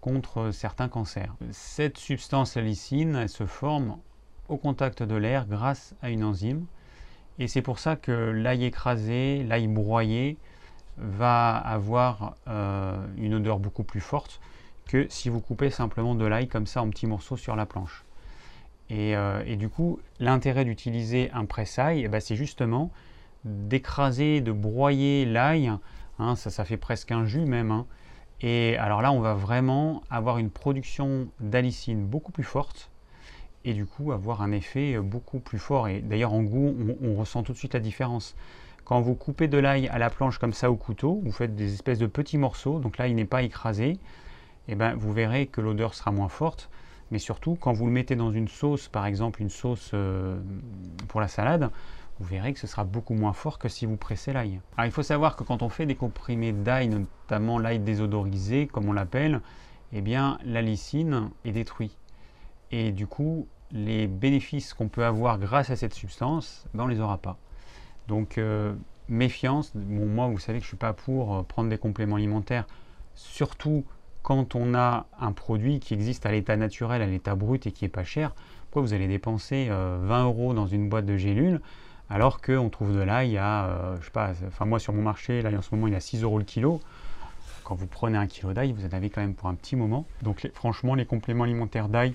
contre 0.00 0.52
certains 0.52 0.88
cancers. 0.88 1.34
Cette 1.50 1.98
substance 1.98 2.52
salicine, 2.52 3.16
elle 3.16 3.28
se 3.28 3.46
forme 3.46 3.98
au 4.48 4.56
contact 4.56 5.02
de 5.02 5.16
l'air 5.16 5.46
grâce 5.46 5.94
à 6.02 6.10
une 6.10 6.22
enzyme. 6.22 6.66
Et 7.40 7.48
c'est 7.48 7.62
pour 7.62 7.80
ça 7.80 7.96
que 7.96 8.12
l'ail 8.12 8.64
écrasé, 8.64 9.42
l'ail 9.42 9.66
broyé, 9.66 10.36
va 10.98 11.56
avoir 11.56 12.36
une 13.16 13.34
odeur 13.34 13.58
beaucoup 13.58 13.82
plus 13.82 14.00
forte 14.00 14.40
que 14.86 15.06
si 15.08 15.28
vous 15.28 15.40
coupez 15.40 15.70
simplement 15.70 16.14
de 16.14 16.24
l'ail 16.24 16.48
comme 16.48 16.66
ça 16.66 16.82
en 16.82 16.90
petits 16.90 17.06
morceaux 17.06 17.36
sur 17.36 17.56
la 17.56 17.64
planche. 17.64 18.04
Et, 18.90 19.14
euh, 19.16 19.56
du 19.56 19.68
coup, 19.68 20.00
l'intérêt 20.18 20.64
d'utiliser 20.64 21.30
un 21.32 21.44
presse-ail, 21.44 22.02
eh 22.04 22.08
ben, 22.08 22.20
c'est 22.20 22.34
justement 22.34 22.90
d'écraser, 23.44 24.40
de 24.40 24.50
broyer 24.50 25.24
l'ail. 25.24 25.72
Hein, 26.18 26.34
ça, 26.34 26.50
ça 26.50 26.64
fait 26.64 26.76
presque 26.76 27.12
un 27.12 27.24
jus 27.24 27.46
même. 27.46 27.70
Hein. 27.70 27.86
Et 28.40 28.76
alors 28.78 29.00
là, 29.00 29.12
on 29.12 29.20
va 29.20 29.34
vraiment 29.34 30.02
avoir 30.10 30.38
une 30.38 30.50
production 30.50 31.28
d'alicine 31.38 32.04
beaucoup 32.04 32.32
plus 32.32 32.44
forte 32.44 32.90
et 33.64 33.74
du 33.74 33.86
coup 33.86 34.12
avoir 34.12 34.42
un 34.42 34.52
effet 34.52 34.98
beaucoup 34.98 35.38
plus 35.38 35.58
fort. 35.58 35.88
Et 35.88 36.00
d'ailleurs, 36.00 36.32
en 36.32 36.42
goût, 36.42 36.74
on, 37.02 37.14
ressent 37.14 37.42
tout 37.42 37.52
de 37.52 37.58
suite 37.58 37.74
la 37.74 37.80
différence. 37.80 38.34
Quand 38.84 39.00
vous 39.00 39.14
coupez 39.14 39.48
de 39.48 39.58
l'ail 39.58 39.88
à 39.88 39.98
la 39.98 40.10
planche 40.10 40.38
comme 40.38 40.52
ça 40.52 40.70
au 40.70 40.76
couteau, 40.76 41.20
vous 41.22 41.32
faites 41.32 41.54
des 41.54 41.74
espèces 41.74 41.98
de 41.98 42.06
petits 42.06 42.38
morceaux, 42.38 42.80
donc 42.80 42.98
là 42.98 43.06
il 43.06 43.14
n'est 43.14 43.24
pas 43.24 43.42
écrasé, 43.42 43.90
et 43.90 43.98
eh 44.68 44.74
ben, 44.74 44.94
vous 44.94 45.12
verrez 45.12 45.46
que 45.46 45.60
l'odeur 45.60 45.94
sera 45.94 46.10
moins 46.10 46.28
forte. 46.28 46.70
Mais 47.10 47.18
surtout, 47.18 47.56
quand 47.56 47.72
vous 47.72 47.86
le 47.86 47.92
mettez 47.92 48.16
dans 48.16 48.30
une 48.30 48.48
sauce, 48.48 48.88
par 48.88 49.06
exemple 49.06 49.42
une 49.42 49.50
sauce 49.50 49.90
euh, 49.94 50.40
pour 51.08 51.20
la 51.20 51.28
salade, 51.28 51.70
vous 52.20 52.26
verrez 52.26 52.52
que 52.52 52.60
ce 52.60 52.66
sera 52.66 52.84
beaucoup 52.84 53.14
moins 53.14 53.32
fort 53.32 53.58
que 53.58 53.68
si 53.68 53.86
vous 53.86 53.96
pressez 53.96 54.32
l'ail. 54.32 54.60
Alors 54.76 54.86
il 54.86 54.92
faut 54.92 55.02
savoir 55.02 55.36
que 55.36 55.42
quand 55.42 55.62
on 55.62 55.68
fait 55.68 55.86
des 55.86 55.94
comprimés 55.94 56.52
d'ail, 56.52 56.88
notamment 56.88 57.58
l'ail 57.58 57.80
désodorisé, 57.80 58.66
comme 58.66 58.88
on 58.88 58.92
l'appelle, 58.92 59.40
eh 59.92 60.02
bien 60.02 60.38
la 60.44 60.62
lysine 60.62 61.30
est 61.44 61.52
détruite. 61.52 61.96
Et 62.70 62.92
du 62.92 63.06
coup, 63.06 63.46
les 63.72 64.06
bénéfices 64.06 64.74
qu'on 64.74 64.88
peut 64.88 65.04
avoir 65.04 65.38
grâce 65.38 65.70
à 65.70 65.76
cette 65.76 65.94
substance, 65.94 66.66
ben, 66.74 66.84
on 66.84 66.86
ne 66.88 66.92
les 66.92 67.00
aura 67.00 67.18
pas. 67.18 67.38
Donc 68.08 68.38
euh, 68.38 68.74
méfiance, 69.08 69.72
moi 69.74 70.28
vous 70.28 70.38
savez 70.38 70.58
que 70.58 70.64
je 70.64 70.68
ne 70.68 70.70
suis 70.70 70.76
pas 70.76 70.92
pour 70.92 71.36
euh, 71.36 71.42
prendre 71.42 71.68
des 71.68 71.78
compléments 71.78 72.16
alimentaires, 72.16 72.66
surtout 73.14 73.84
quand 74.22 74.54
on 74.54 74.74
a 74.74 75.06
un 75.18 75.32
produit 75.32 75.80
qui 75.80 75.94
existe 75.94 76.26
à 76.26 76.32
l'état 76.32 76.56
naturel, 76.56 77.02
à 77.02 77.06
l'état 77.06 77.34
brut 77.34 77.66
et 77.66 77.72
qui 77.72 77.84
est 77.84 77.88
pas 77.88 78.04
cher, 78.04 78.34
pourquoi 78.64 78.82
vous 78.82 78.94
allez 78.94 79.08
dépenser 79.08 79.68
20 79.68 79.74
euh, 79.74 80.24
euros 80.24 80.54
dans 80.54 80.66
une 80.66 80.88
boîte 80.88 81.06
de 81.06 81.16
gélules 81.16 81.60
alors 82.08 82.40
qu'on 82.40 82.68
trouve 82.70 82.92
de 82.92 83.00
l'ail 83.00 83.38
à, 83.38 83.66
euh, 83.66 83.96
je 84.00 84.06
sais 84.06 84.10
pas, 84.10 84.32
enfin 84.48 84.64
moi 84.64 84.80
sur 84.80 84.92
mon 84.92 85.02
marché, 85.02 85.42
l'ail 85.42 85.56
en 85.56 85.62
ce 85.62 85.74
moment 85.74 85.86
il 85.86 85.94
est 85.94 85.96
à 85.96 86.00
6 86.00 86.22
euros 86.22 86.38
le 86.38 86.44
kilo. 86.44 86.80
Quand 87.62 87.76
vous 87.76 87.86
prenez 87.86 88.18
un 88.18 88.26
kilo 88.26 88.52
d'ail, 88.52 88.72
vous 88.72 88.84
en 88.84 88.92
avez 88.92 89.10
quand 89.10 89.20
même 89.20 89.34
pour 89.34 89.48
un 89.48 89.54
petit 89.54 89.76
moment. 89.76 90.04
Donc 90.22 90.50
franchement, 90.54 90.96
les 90.96 91.06
compléments 91.06 91.44
alimentaires 91.44 91.88
d'ail, 91.88 92.14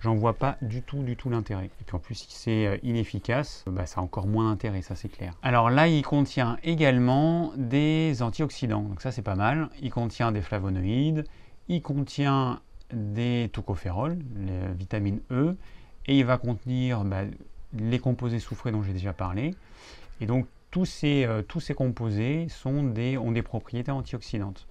j'en 0.00 0.14
vois 0.14 0.34
pas 0.34 0.56
du 0.62 0.82
tout, 0.82 1.02
du 1.02 1.16
tout 1.16 1.30
l'intérêt. 1.30 1.66
Et 1.66 1.84
puis 1.84 1.94
en 1.94 1.98
plus, 1.98 2.14
si 2.14 2.26
c'est 2.30 2.66
euh, 2.66 2.76
inefficace, 2.82 3.64
bah, 3.66 3.86
ça 3.86 4.00
a 4.00 4.04
encore 4.04 4.26
moins 4.26 4.50
d'intérêt, 4.50 4.82
ça 4.82 4.94
c'est 4.94 5.08
clair. 5.08 5.34
Alors 5.42 5.70
là, 5.70 5.88
il 5.88 6.02
contient 6.02 6.58
également 6.62 7.52
des 7.56 8.22
antioxydants, 8.22 8.82
donc 8.82 9.00
ça 9.02 9.12
c'est 9.12 9.22
pas 9.22 9.36
mal. 9.36 9.68
Il 9.82 9.90
contient 9.90 10.32
des 10.32 10.42
flavonoïdes, 10.42 11.24
il 11.68 11.82
contient 11.82 12.60
des 12.92 13.50
tocophérols, 13.52 14.18
les 14.36 14.74
vitamines 14.74 15.20
E, 15.30 15.56
et 16.06 16.18
il 16.18 16.24
va 16.24 16.38
contenir 16.38 17.04
bah, 17.04 17.22
les 17.78 17.98
composés 17.98 18.40
soufrés 18.40 18.72
dont 18.72 18.82
j'ai 18.82 18.92
déjà 18.92 19.12
parlé. 19.12 19.54
Et 20.20 20.26
donc 20.26 20.46
tous 20.70 20.84
ces, 20.84 21.24
euh, 21.24 21.42
composés 21.76 22.46
ont 22.66 22.82
des 23.32 23.42
propriétés 23.42 23.90
antioxydantes. 23.90 24.66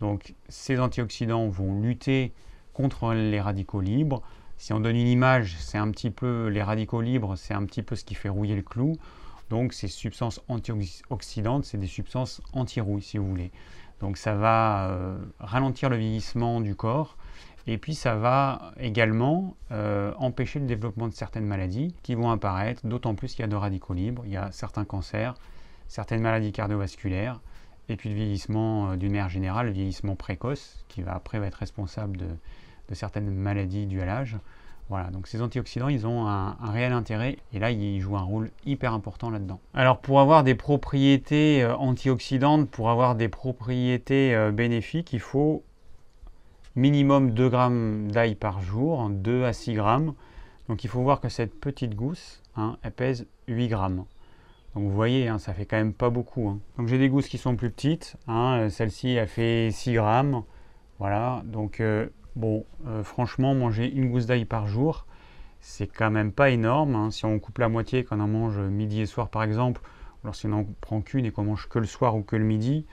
Donc 0.00 0.34
ces 0.48 0.78
antioxydants 0.78 1.48
vont 1.48 1.80
lutter 1.80 2.32
contre 2.72 3.14
les 3.14 3.40
radicaux 3.40 3.80
libres. 3.80 4.22
Si 4.56 4.72
on 4.72 4.80
donne 4.80 4.96
une 4.96 5.08
image, 5.08 5.56
c'est 5.58 5.78
un 5.78 5.90
petit 5.90 6.10
peu 6.10 6.48
les 6.48 6.62
radicaux 6.62 7.00
libres, 7.00 7.36
c'est 7.36 7.54
un 7.54 7.64
petit 7.64 7.82
peu 7.82 7.96
ce 7.96 8.04
qui 8.04 8.14
fait 8.14 8.28
rouiller 8.28 8.56
le 8.56 8.62
clou. 8.62 8.96
Donc 9.50 9.72
ces 9.72 9.88
substances 9.88 10.40
antioxydantes, 10.48 11.64
c'est 11.64 11.78
des 11.78 11.86
substances 11.86 12.40
anti-rouille 12.52 13.02
si 13.02 13.18
vous 13.18 13.28
voulez. 13.28 13.50
Donc 14.00 14.16
ça 14.16 14.34
va 14.34 14.88
euh, 14.90 15.18
ralentir 15.38 15.90
le 15.90 15.96
vieillissement 15.96 16.60
du 16.60 16.74
corps 16.74 17.16
et 17.66 17.78
puis 17.78 17.94
ça 17.94 18.14
va 18.14 18.72
également 18.78 19.56
euh, 19.70 20.12
empêcher 20.18 20.58
le 20.58 20.66
développement 20.66 21.08
de 21.08 21.14
certaines 21.14 21.46
maladies 21.46 21.94
qui 22.02 22.14
vont 22.14 22.30
apparaître, 22.30 22.86
d'autant 22.86 23.14
plus 23.14 23.32
qu'il 23.32 23.40
y 23.40 23.44
a 23.44 23.48
de 23.48 23.56
radicaux 23.56 23.94
libres, 23.94 24.22
il 24.26 24.32
y 24.32 24.36
a 24.36 24.52
certains 24.52 24.84
cancers, 24.84 25.34
certaines 25.88 26.20
maladies 26.20 26.52
cardiovasculaires, 26.52 27.40
et 27.88 27.96
puis 27.96 28.10
le 28.10 28.14
vieillissement 28.16 28.90
euh, 28.90 28.96
d'une 28.96 29.12
manière 29.12 29.30
générale, 29.30 29.66
le 29.66 29.72
vieillissement 29.72 30.16
précoce, 30.16 30.84
qui 30.88 31.02
va 31.02 31.14
après 31.14 31.38
être 31.38 31.54
responsable 31.54 32.18
de, 32.18 32.26
certaines 32.92 33.30
maladies 33.30 33.86
dues 33.86 34.00
à 34.00 34.06
l'âge. 34.06 34.36
Voilà, 34.90 35.10
donc 35.10 35.26
ces 35.26 35.40
antioxydants, 35.40 35.88
ils 35.88 36.06
ont 36.06 36.26
un, 36.26 36.56
réel 36.60 36.92
intérêt 36.92 37.38
et 37.54 37.58
là, 37.58 37.70
ils 37.70 38.00
jouent 38.00 38.18
un 38.18 38.22
rôle 38.22 38.50
hyper 38.66 38.92
important 38.92 39.30
là-dedans. 39.30 39.58
Alors 39.72 39.98
pour 39.98 40.20
avoir 40.20 40.44
des 40.44 40.54
propriétés 40.54 41.62
euh, 41.62 41.74
antioxydantes, 41.76 42.68
pour 42.68 42.90
avoir 42.90 43.14
des 43.14 43.28
propriétés 43.28 44.50
bénéfiques, 44.52 45.14
il 45.14 45.20
faut 45.20 45.62
minimum 46.76 47.30
2 47.30 47.48
grammes 47.48 48.10
d'ail 48.10 48.34
par 48.34 48.60
jour, 48.60 49.08
2 49.08 49.44
à 49.44 49.52
6 49.52 49.74
grammes. 49.74 50.14
Donc 50.68 50.84
il 50.84 50.88
faut 50.88 51.02
voir 51.02 51.20
que 51.20 51.28
cette 51.28 51.58
petite 51.58 51.94
gousse, 51.94 52.42
hein, 52.56 52.76
elle 52.82 52.92
pèse 52.92 53.26
8 53.48 53.68
grammes. 53.68 54.04
Donc 54.74 54.84
vous 54.84 54.94
voyez, 54.94 55.28
hein, 55.28 55.38
ça 55.38 55.54
fait 55.54 55.66
quand 55.66 55.76
même 55.76 55.92
pas 55.92 56.10
beaucoup. 56.10 56.48
Hein. 56.48 56.86
J'ai 56.86 56.98
des 56.98 57.08
gousses 57.08 57.28
qui 57.28 57.38
sont 57.38 57.54
plus 57.56 57.70
petites. 57.70 58.16
Celle-ci, 58.70 59.10
elle 59.10 59.28
fait 59.28 59.70
6 59.70 59.94
grammes. 59.94 60.42
Voilà, 60.98 61.42
donc 61.44 61.80
euh, 61.80 62.08
bon, 62.36 62.64
euh, 62.86 63.02
franchement, 63.02 63.54
manger 63.54 63.90
une 63.90 64.10
gousse 64.10 64.26
d'ail 64.26 64.44
par 64.44 64.66
jour, 64.66 65.06
c'est 65.60 65.86
quand 65.86 66.10
même 66.10 66.32
pas 66.32 66.50
énorme. 66.50 67.10
Si 67.10 67.24
on 67.24 67.38
coupe 67.38 67.58
la 67.58 67.68
moitié, 67.68 68.04
qu'on 68.04 68.20
en 68.20 68.28
mange 68.28 68.58
midi 68.58 69.00
et 69.00 69.06
soir 69.06 69.28
par 69.28 69.42
exemple, 69.42 69.80
ou 69.82 70.26
alors 70.26 70.34
si 70.34 70.46
on 70.46 70.50
n'en 70.50 70.66
prend 70.80 71.00
qu'une 71.00 71.24
et 71.24 71.30
qu'on 71.30 71.44
mange 71.44 71.68
que 71.68 71.78
le 71.78 71.86
soir 71.86 72.16
ou 72.16 72.22
que 72.22 72.36
le 72.36 72.44
midi, 72.44 72.84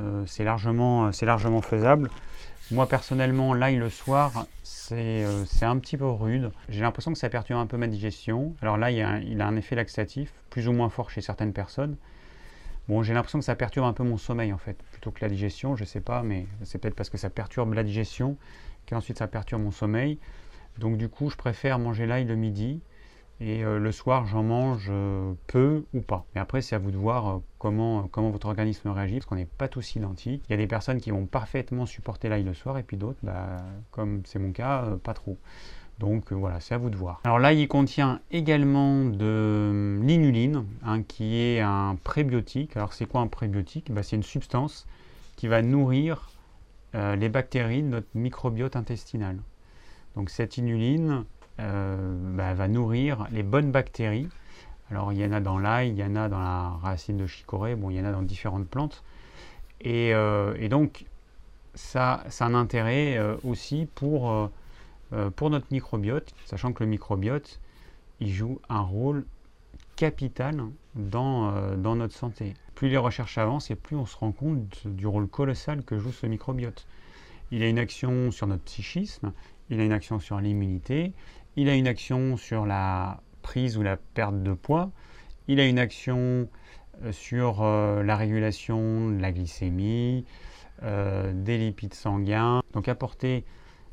euh, 0.00 0.24
c'est 0.26 0.44
largement, 0.44 1.10
largement 1.22 1.62
faisable. 1.62 2.10
Moi 2.70 2.88
personnellement, 2.88 3.54
l'ail 3.54 3.76
le 3.76 3.90
soir, 3.90 4.46
euh, 4.92 5.44
c'est 5.46 5.64
un 5.64 5.78
petit 5.78 5.96
peu 5.96 6.06
rude. 6.06 6.50
J'ai 6.68 6.80
l'impression 6.80 7.12
que 7.12 7.18
ça 7.18 7.28
perturbe 7.28 7.60
un 7.60 7.66
peu 7.66 7.76
ma 7.76 7.86
digestion. 7.86 8.54
Alors 8.60 8.76
là, 8.76 8.90
il, 8.90 9.00
a, 9.02 9.18
il 9.20 9.40
a 9.40 9.46
un 9.46 9.56
effet 9.56 9.76
laxatif, 9.76 10.32
plus 10.50 10.68
ou 10.68 10.72
moins 10.72 10.88
fort 10.88 11.10
chez 11.10 11.20
certaines 11.20 11.52
personnes. 11.52 11.96
Bon, 12.88 13.02
j'ai 13.02 13.14
l'impression 13.14 13.40
que 13.40 13.44
ça 13.44 13.56
perturbe 13.56 13.86
un 13.86 13.92
peu 13.92 14.04
mon 14.04 14.16
sommeil 14.16 14.52
en 14.52 14.58
fait, 14.58 14.76
plutôt 14.92 15.10
que 15.10 15.18
la 15.20 15.28
digestion, 15.28 15.74
je 15.74 15.84
sais 15.84 16.00
pas, 16.00 16.22
mais 16.22 16.46
c'est 16.62 16.78
peut-être 16.78 16.94
parce 16.94 17.10
que 17.10 17.18
ça 17.18 17.30
perturbe 17.30 17.74
la 17.74 17.82
digestion 17.82 18.36
qu'ensuite 18.86 19.18
ça 19.18 19.26
perturbe 19.26 19.62
mon 19.62 19.70
sommeil. 19.70 20.18
Donc 20.78 20.98
du 20.98 21.08
coup, 21.08 21.30
je 21.30 21.36
préfère 21.36 21.78
manger 21.78 22.06
l'ail 22.06 22.24
le 22.24 22.36
midi 22.36 22.80
et 23.40 23.64
euh, 23.64 23.78
le 23.78 23.92
soir, 23.92 24.26
j'en 24.26 24.42
mange 24.42 24.86
euh, 24.88 25.34
peu 25.46 25.84
ou 25.92 26.00
pas. 26.00 26.24
Mais 26.34 26.40
après, 26.40 26.62
c'est 26.62 26.74
à 26.74 26.78
vous 26.78 26.90
de 26.90 26.96
voir 26.96 27.28
euh, 27.28 27.38
comment, 27.58 28.08
comment 28.08 28.30
votre 28.30 28.46
organisme 28.46 28.88
réagit, 28.88 29.16
parce 29.16 29.26
qu'on 29.26 29.36
n'est 29.36 29.44
pas 29.44 29.68
tous 29.68 29.94
identiques. 29.94 30.42
Il 30.48 30.52
y 30.52 30.54
a 30.54 30.56
des 30.56 30.66
personnes 30.66 31.00
qui 31.00 31.10
vont 31.10 31.26
parfaitement 31.26 31.84
supporter 31.84 32.30
l'ail 32.30 32.44
le 32.44 32.54
soir, 32.54 32.78
et 32.78 32.82
puis 32.82 32.96
d'autres, 32.96 33.18
bah, 33.22 33.58
comme 33.90 34.22
c'est 34.24 34.38
mon 34.38 34.52
cas, 34.52 34.86
pas 35.02 35.12
trop. 35.12 35.36
Donc 35.98 36.32
voilà, 36.32 36.60
c'est 36.60 36.74
à 36.74 36.78
vous 36.78 36.90
de 36.90 36.96
voir. 36.96 37.20
Alors 37.24 37.38
là, 37.38 37.52
il 37.52 37.68
contient 37.68 38.20
également 38.30 39.04
de 39.04 39.98
l'inuline, 40.02 40.64
hein, 40.82 41.02
qui 41.02 41.36
est 41.36 41.60
un 41.60 41.96
prébiotique. 42.02 42.76
Alors 42.76 42.92
c'est 42.92 43.06
quoi 43.06 43.20
un 43.20 43.28
prébiotique? 43.28 43.92
Bah, 43.92 44.02
C'est 44.02 44.16
une 44.16 44.22
substance 44.22 44.86
qui 45.36 45.48
va 45.48 45.60
nourrir 45.60 46.30
les 46.94 47.28
bactéries 47.28 47.82
de 47.82 47.88
notre 47.88 48.08
microbiote 48.14 48.74
intestinal. 48.74 49.38
Donc 50.16 50.30
cette 50.30 50.56
inuline, 50.56 51.24
euh, 51.58 52.14
bah, 52.36 52.52
va 52.52 52.68
nourrir 52.68 53.26
les 53.30 53.42
bonnes 53.42 53.70
bactéries. 53.70 54.28
Alors 54.90 55.12
il 55.12 55.18
y 55.18 55.24
en 55.24 55.32
a 55.32 55.40
dans 55.40 55.58
l'ail, 55.58 55.90
il 55.90 55.98
y 55.98 56.04
en 56.04 56.14
a 56.16 56.28
dans 56.28 56.38
la 56.38 56.70
racine 56.82 57.16
de 57.16 57.26
chicorée, 57.26 57.76
il 57.78 57.96
y 57.96 58.00
en 58.00 58.04
a 58.04 58.12
dans 58.12 58.22
différentes 58.22 58.68
plantes. 58.68 59.02
Et, 59.80 60.14
euh, 60.14 60.68
donc 60.68 61.06
ça, 61.74 62.24
ça, 62.28 62.44
a 62.44 62.48
un 62.48 62.54
intérêt 62.54 63.16
euh, 63.16 63.36
aussi 63.44 63.88
pour, 63.94 64.50
pour 65.36 65.50
notre 65.50 65.66
microbiote, 65.70 66.34
sachant 66.44 66.72
que 66.72 66.82
le 66.82 66.90
microbiote, 66.90 67.60
il 68.20 68.32
joue 68.32 68.60
un 68.68 68.80
rôle 68.80 69.24
capital 69.96 70.62
dans, 70.94 71.76
dans, 71.76 71.96
notre 71.96 72.14
santé. 72.14 72.54
Plus 72.74 72.88
les 72.88 72.96
recherches 72.96 73.38
avancent 73.38 73.70
et 73.70 73.74
plus 73.74 73.96
on 73.96 74.06
se 74.06 74.16
rend 74.16 74.32
compte 74.32 74.86
du 74.86 75.06
rôle 75.06 75.26
colossal 75.26 75.82
que 75.82 75.98
joue 75.98 76.12
ce 76.12 76.26
microbiote. 76.26 76.86
Il 77.50 77.62
a 77.62 77.68
une 77.68 77.78
action 77.78 78.30
sur 78.30 78.46
notre 78.46 78.64
psychisme, 78.64 79.32
il 79.70 79.80
a 79.80 79.84
une 79.84 79.92
action 79.92 80.18
sur 80.18 80.40
l'immunité, 80.40 81.12
il 81.56 81.68
a 81.68 81.74
une 81.74 81.86
action 81.86 82.36
sur 82.36 82.66
la 82.66 83.20
prise 83.42 83.78
ou 83.78 83.82
la 83.82 83.96
perte 83.96 84.42
de 84.42 84.52
poids. 84.52 84.90
Il 85.48 85.60
a 85.60 85.66
une 85.66 85.78
action 85.78 86.48
euh, 87.04 87.12
sur 87.12 87.62
euh, 87.62 88.02
la 88.02 88.16
régulation 88.16 89.10
de 89.10 89.20
la 89.20 89.32
glycémie, 89.32 90.24
euh, 90.82 91.32
des 91.32 91.56
lipides 91.58 91.94
sanguins. 91.94 92.62
Donc 92.72 92.88
apporter 92.88 93.44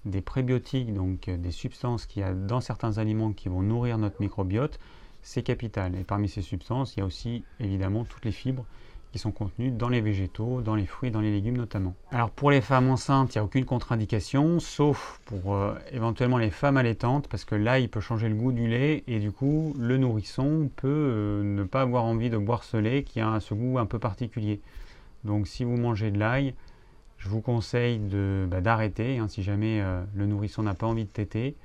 des 0.05 0.21
prébiotiques, 0.21 0.93
donc 0.93 1.29
des 1.29 1.51
substances 1.51 2.05
qu'il 2.05 2.21
y 2.21 2.25
a 2.25 2.33
dans 2.33 2.59
certains 2.59 2.97
aliments 2.97 3.31
qui 3.31 3.47
vont 3.47 3.61
nourrir 3.61 3.97
notre 3.97 4.19
microbiote, 4.19 4.79
c'est 5.23 5.41
capital. 5.41 5.95
Et 5.95 6.03
parmi 6.03 6.29
ces 6.29 6.41
substances, 6.41 6.95
il 6.95 6.99
y 6.99 7.01
a 7.01 7.05
aussi 7.05 7.43
évidemment 7.59 8.03
toutes 8.03 8.25
les 8.25 8.31
fibres 8.31 8.65
qui 9.13 9.19
sont 9.19 9.31
contenus 9.31 9.71
dans 9.71 9.89
les 9.89 10.01
végétaux, 10.01 10.61
dans 10.61 10.73
les 10.73 10.87
fruits, 10.87 11.11
dans 11.11 11.21
les 11.21 11.31
légumes 11.31 11.55
notamment. 11.55 11.93
Alors 12.11 12.31
pour 12.31 12.49
les 12.49 12.61
femmes 12.61 12.89
enceintes, 12.89 13.33
il 13.33 13.37
n'y 13.37 13.41
a 13.41 13.43
aucune 13.43 13.63
contre-indication, 13.63 14.59
sauf 14.59 15.21
pour 15.25 15.53
euh, 15.53 15.75
éventuellement 15.91 16.39
les 16.39 16.49
femmes 16.49 16.77
allaitantes, 16.77 17.27
parce 17.27 17.45
que 17.45 17.53
là, 17.53 17.77
il 17.77 17.89
peut 17.89 17.99
changer 17.99 18.27
le 18.27 18.33
goût 18.33 18.51
du 18.51 18.67
lait, 18.67 19.03
et 19.07 19.19
du 19.19 19.31
coup, 19.31 19.75
le 19.77 19.97
nourrisson 19.97 20.69
peut 20.75 20.87
euh, 20.87 21.43
ne 21.43 21.63
pas 21.63 21.81
avoir 21.81 22.05
envie 22.05 22.31
de 22.31 22.37
boire 22.37 22.63
ce 22.63 22.75
lait 22.75 23.03
qui 23.03 23.21
a 23.21 23.39
ce 23.39 23.53
goût 23.53 23.77
un 23.77 23.85
peu 23.85 23.99
particulier. 23.99 24.59
Donc 25.23 25.47
si 25.47 25.63
vous 25.63 25.77
mangez 25.77 26.09
de 26.09 26.17
l'ail, 26.17 26.55
je 27.19 27.29
vous 27.29 27.41
conseille 27.41 27.99
bah, 28.47 28.61
d'arrêter, 28.61 29.19
hein, 29.19 29.27
si 29.27 29.43
jamais 29.43 29.79
euh, 29.79 30.03
le 30.15 30.25
nourrisson 30.25 30.63
n'a 30.63 30.73
pas 30.73 30.87
envie 30.87 31.05
de 31.05 31.09
téter. 31.09 31.55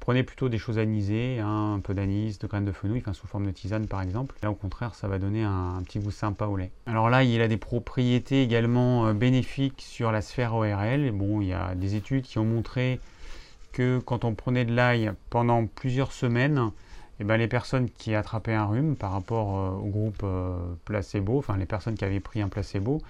Prenez 0.00 0.22
plutôt 0.22 0.48
des 0.48 0.58
choses 0.58 0.78
anisées, 0.78 1.38
hein, 1.38 1.74
un 1.74 1.80
peu 1.80 1.92
d'anis, 1.92 2.38
de 2.38 2.46
graines 2.46 2.64
de 2.64 2.72
fenouil, 2.72 3.02
sous 3.12 3.26
forme 3.26 3.46
de 3.46 3.50
tisane 3.50 3.86
par 3.86 4.00
exemple. 4.00 4.36
Là 4.42 4.50
au 4.50 4.54
contraire, 4.54 4.94
ça 4.94 5.08
va 5.08 5.18
donner 5.18 5.42
un, 5.42 5.82
petit 5.84 5.98
goût 5.98 6.10
sympa 6.10 6.46
au 6.46 6.56
lait. 6.56 6.70
Alors 6.86 7.10
là, 7.10 7.24
il 7.24 7.40
a 7.42 7.48
des 7.48 7.56
propriétés 7.56 8.42
également 8.42 9.06
euh, 9.06 9.12
bénéfiques 9.12 9.82
sur 9.82 10.12
la 10.12 10.22
sphère 10.22 10.54
ORL. 10.54 11.10
bon, 11.12 11.40
il 11.40 11.48
y 11.48 11.52
a 11.52 11.74
des 11.74 11.94
études 11.94 12.22
qui 12.22 12.38
ont 12.38 12.44
montré 12.44 13.00
que 13.72 13.98
quand 13.98 14.24
on 14.24 14.34
prenait 14.34 14.64
de 14.64 14.74
l'ail 14.74 15.12
pendant 15.30 15.66
plusieurs 15.66 16.12
semaines, 16.12 16.70
eh 17.20 17.24
ben, 17.24 17.36
les 17.36 17.48
personnes 17.48 17.90
qui 17.90 18.14
attrapaient 18.14 18.54
un 18.54 18.64
rhume 18.64 18.96
par 18.96 19.12
rapport 19.12 19.58
euh, 19.58 19.70
au 19.72 19.88
groupe 19.88 20.22
euh, 20.22 20.56
placebo, 20.84 21.38
enfin 21.38 21.56
les 21.56 21.66
personnes 21.66 21.96
qui 21.96 22.04
avaient 22.04 22.20
pris 22.20 22.40
un 22.40 22.48
placebo, 22.48 23.02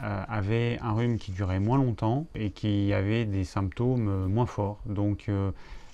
avaient 0.00 0.76
un 0.82 0.90
rhume 0.90 1.18
qui 1.18 1.30
durait 1.30 1.60
moins 1.60 1.78
longtemps 1.78 2.26
et 2.34 2.50
qui 2.50 2.92
avaient 2.92 3.24
des 3.24 3.44
symptômes 3.44 4.26
moins 4.26 4.44
forts. 4.44 4.80
Donc 4.86 5.30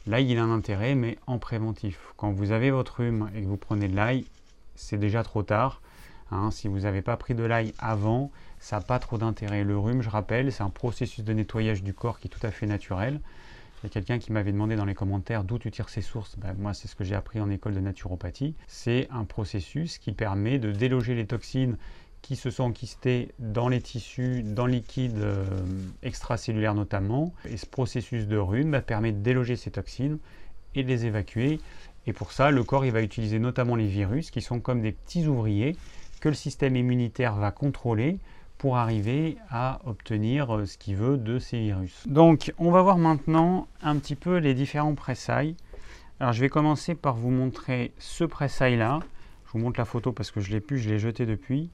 L'ail, 0.06 0.30
il 0.30 0.38
a 0.38 0.44
un 0.44 0.50
intérêt, 0.50 0.94
mais 0.94 1.18
en 1.26 1.38
préventif. 1.38 1.98
Quand 2.16 2.32
vous 2.32 2.52
avez 2.52 2.70
votre 2.70 3.00
rhume 3.00 3.30
et 3.34 3.42
que 3.42 3.46
vous 3.46 3.58
prenez 3.58 3.86
de 3.86 3.94
l'ail, 3.94 4.24
c'est 4.74 4.98
déjà 4.98 5.22
trop 5.22 5.42
tard. 5.42 5.82
Hein. 6.30 6.50
si 6.50 6.68
vous 6.68 6.80
n'avez 6.80 7.02
pas 7.02 7.16
pris 7.16 7.34
de 7.34 7.42
l'ail 7.42 7.74
avant, 7.78 8.30
ça 8.60 8.76
n'a 8.76 8.82
pas 8.82 8.98
trop 8.98 9.18
d'intérêt. 9.18 9.64
Le 9.64 9.76
rhume, 9.76 10.00
je 10.00 10.08
rappelle, 10.08 10.52
c'est 10.52 10.62
un 10.62 10.70
processus 10.70 11.24
de 11.24 11.32
nettoyage 11.32 11.82
du 11.82 11.92
corps 11.92 12.18
qui 12.18 12.28
est 12.28 12.30
tout 12.30 12.46
à 12.46 12.50
fait 12.50 12.66
naturel. 12.66 13.20
Il 13.82 13.86
y 13.86 13.86
a 13.86 13.90
quelqu'un 13.90 14.18
qui 14.18 14.30
m'avait 14.32 14.52
demandé 14.52 14.76
dans 14.76 14.84
les 14.84 14.94
commentaires 14.94 15.42
d'où 15.42 15.58
tu 15.58 15.70
tires 15.70 15.88
ces 15.88 16.02
sources. 16.02 16.36
Ben, 16.38 16.54
moi, 16.58 16.74
c'est 16.74 16.86
ce 16.86 16.94
que 16.94 17.04
j'ai 17.04 17.14
appris 17.14 17.40
en 17.40 17.50
école 17.50 17.74
de 17.74 17.80
naturopathie. 17.80 18.54
C'est 18.68 19.08
un 19.10 19.24
processus 19.24 19.98
qui 19.98 20.12
permet 20.12 20.58
de 20.58 20.70
déloger 20.70 21.14
les 21.14 21.26
toxines 21.26 21.78
qui 22.22 22.36
se 22.36 22.50
sont 22.50 22.64
enquistés 22.64 23.32
dans 23.38 23.68
les 23.68 23.80
tissus, 23.80 24.42
dans 24.42 24.66
le 24.66 24.72
liquide 24.72 25.18
euh, 25.18 25.44
extracellulaire 26.02 26.74
notamment. 26.74 27.32
Et 27.48 27.56
ce 27.56 27.66
processus 27.66 28.26
de 28.26 28.36
rhume 28.36 28.80
permet 28.86 29.12
de 29.12 29.18
déloger 29.18 29.56
ces 29.56 29.70
toxines 29.70 30.18
et 30.74 30.82
de 30.82 30.88
les 30.88 31.06
évacuer 31.06 31.60
Et 32.06 32.12
pour 32.12 32.32
ça, 32.32 32.50
le 32.50 32.62
corps 32.62 32.84
il 32.84 32.92
va 32.92 33.02
utiliser 33.02 33.38
notamment 33.38 33.76
les 33.76 33.86
virus 33.86 34.30
qui 34.30 34.42
sont 34.42 34.60
comme 34.60 34.82
des 34.82 34.92
petits 34.92 35.26
ouvriers 35.26 35.76
que 36.20 36.28
le 36.28 36.34
système 36.34 36.76
immunitaire 36.76 37.34
va 37.34 37.50
contrôler 37.50 38.18
pour 38.58 38.76
arriver 38.76 39.38
à 39.48 39.80
obtenir 39.86 40.54
euh, 40.54 40.66
ce 40.66 40.76
qu'il 40.76 40.96
veut 40.96 41.16
de 41.16 41.38
ces 41.38 41.58
virus. 41.58 42.06
Donc 42.06 42.52
on 42.58 42.70
va 42.70 42.82
voir 42.82 42.98
maintenant 42.98 43.68
un 43.82 43.96
petit 43.96 44.16
peu 44.16 44.36
les 44.36 44.52
différents 44.52 44.94
pressailles. 44.94 45.56
Alors 46.20 46.34
je 46.34 46.42
vais 46.42 46.50
commencer 46.50 46.94
par 46.94 47.16
vous 47.16 47.30
montrer 47.30 47.92
ce 47.98 48.24
pressail 48.24 48.76
là. 48.76 49.00
Je 49.46 49.52
vous 49.52 49.58
montre 49.58 49.80
la 49.80 49.86
photo 49.86 50.12
parce 50.12 50.30
que 50.30 50.40
je 50.40 50.50
l'ai 50.50 50.60
plus, 50.60 50.78
je 50.78 50.90
l'ai 50.90 50.98
jeté 50.98 51.24
depuis. 51.24 51.70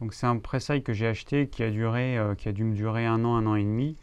Donc 0.00 0.14
c'est 0.14 0.26
un 0.26 0.38
pressail 0.38 0.82
que 0.82 0.92
j'ai 0.92 1.06
acheté 1.06 1.46
qui 1.46 1.62
a 1.62 1.70
duré, 1.70 2.18
euh, 2.18 2.34
qui 2.34 2.48
a 2.48 2.52
dû 2.52 2.64
me 2.64 2.74
durer 2.74 3.06
un 3.06 3.24
an, 3.24 3.36
un 3.36 3.46
an 3.46 3.54
et 3.54 3.62
demi. 3.62 3.96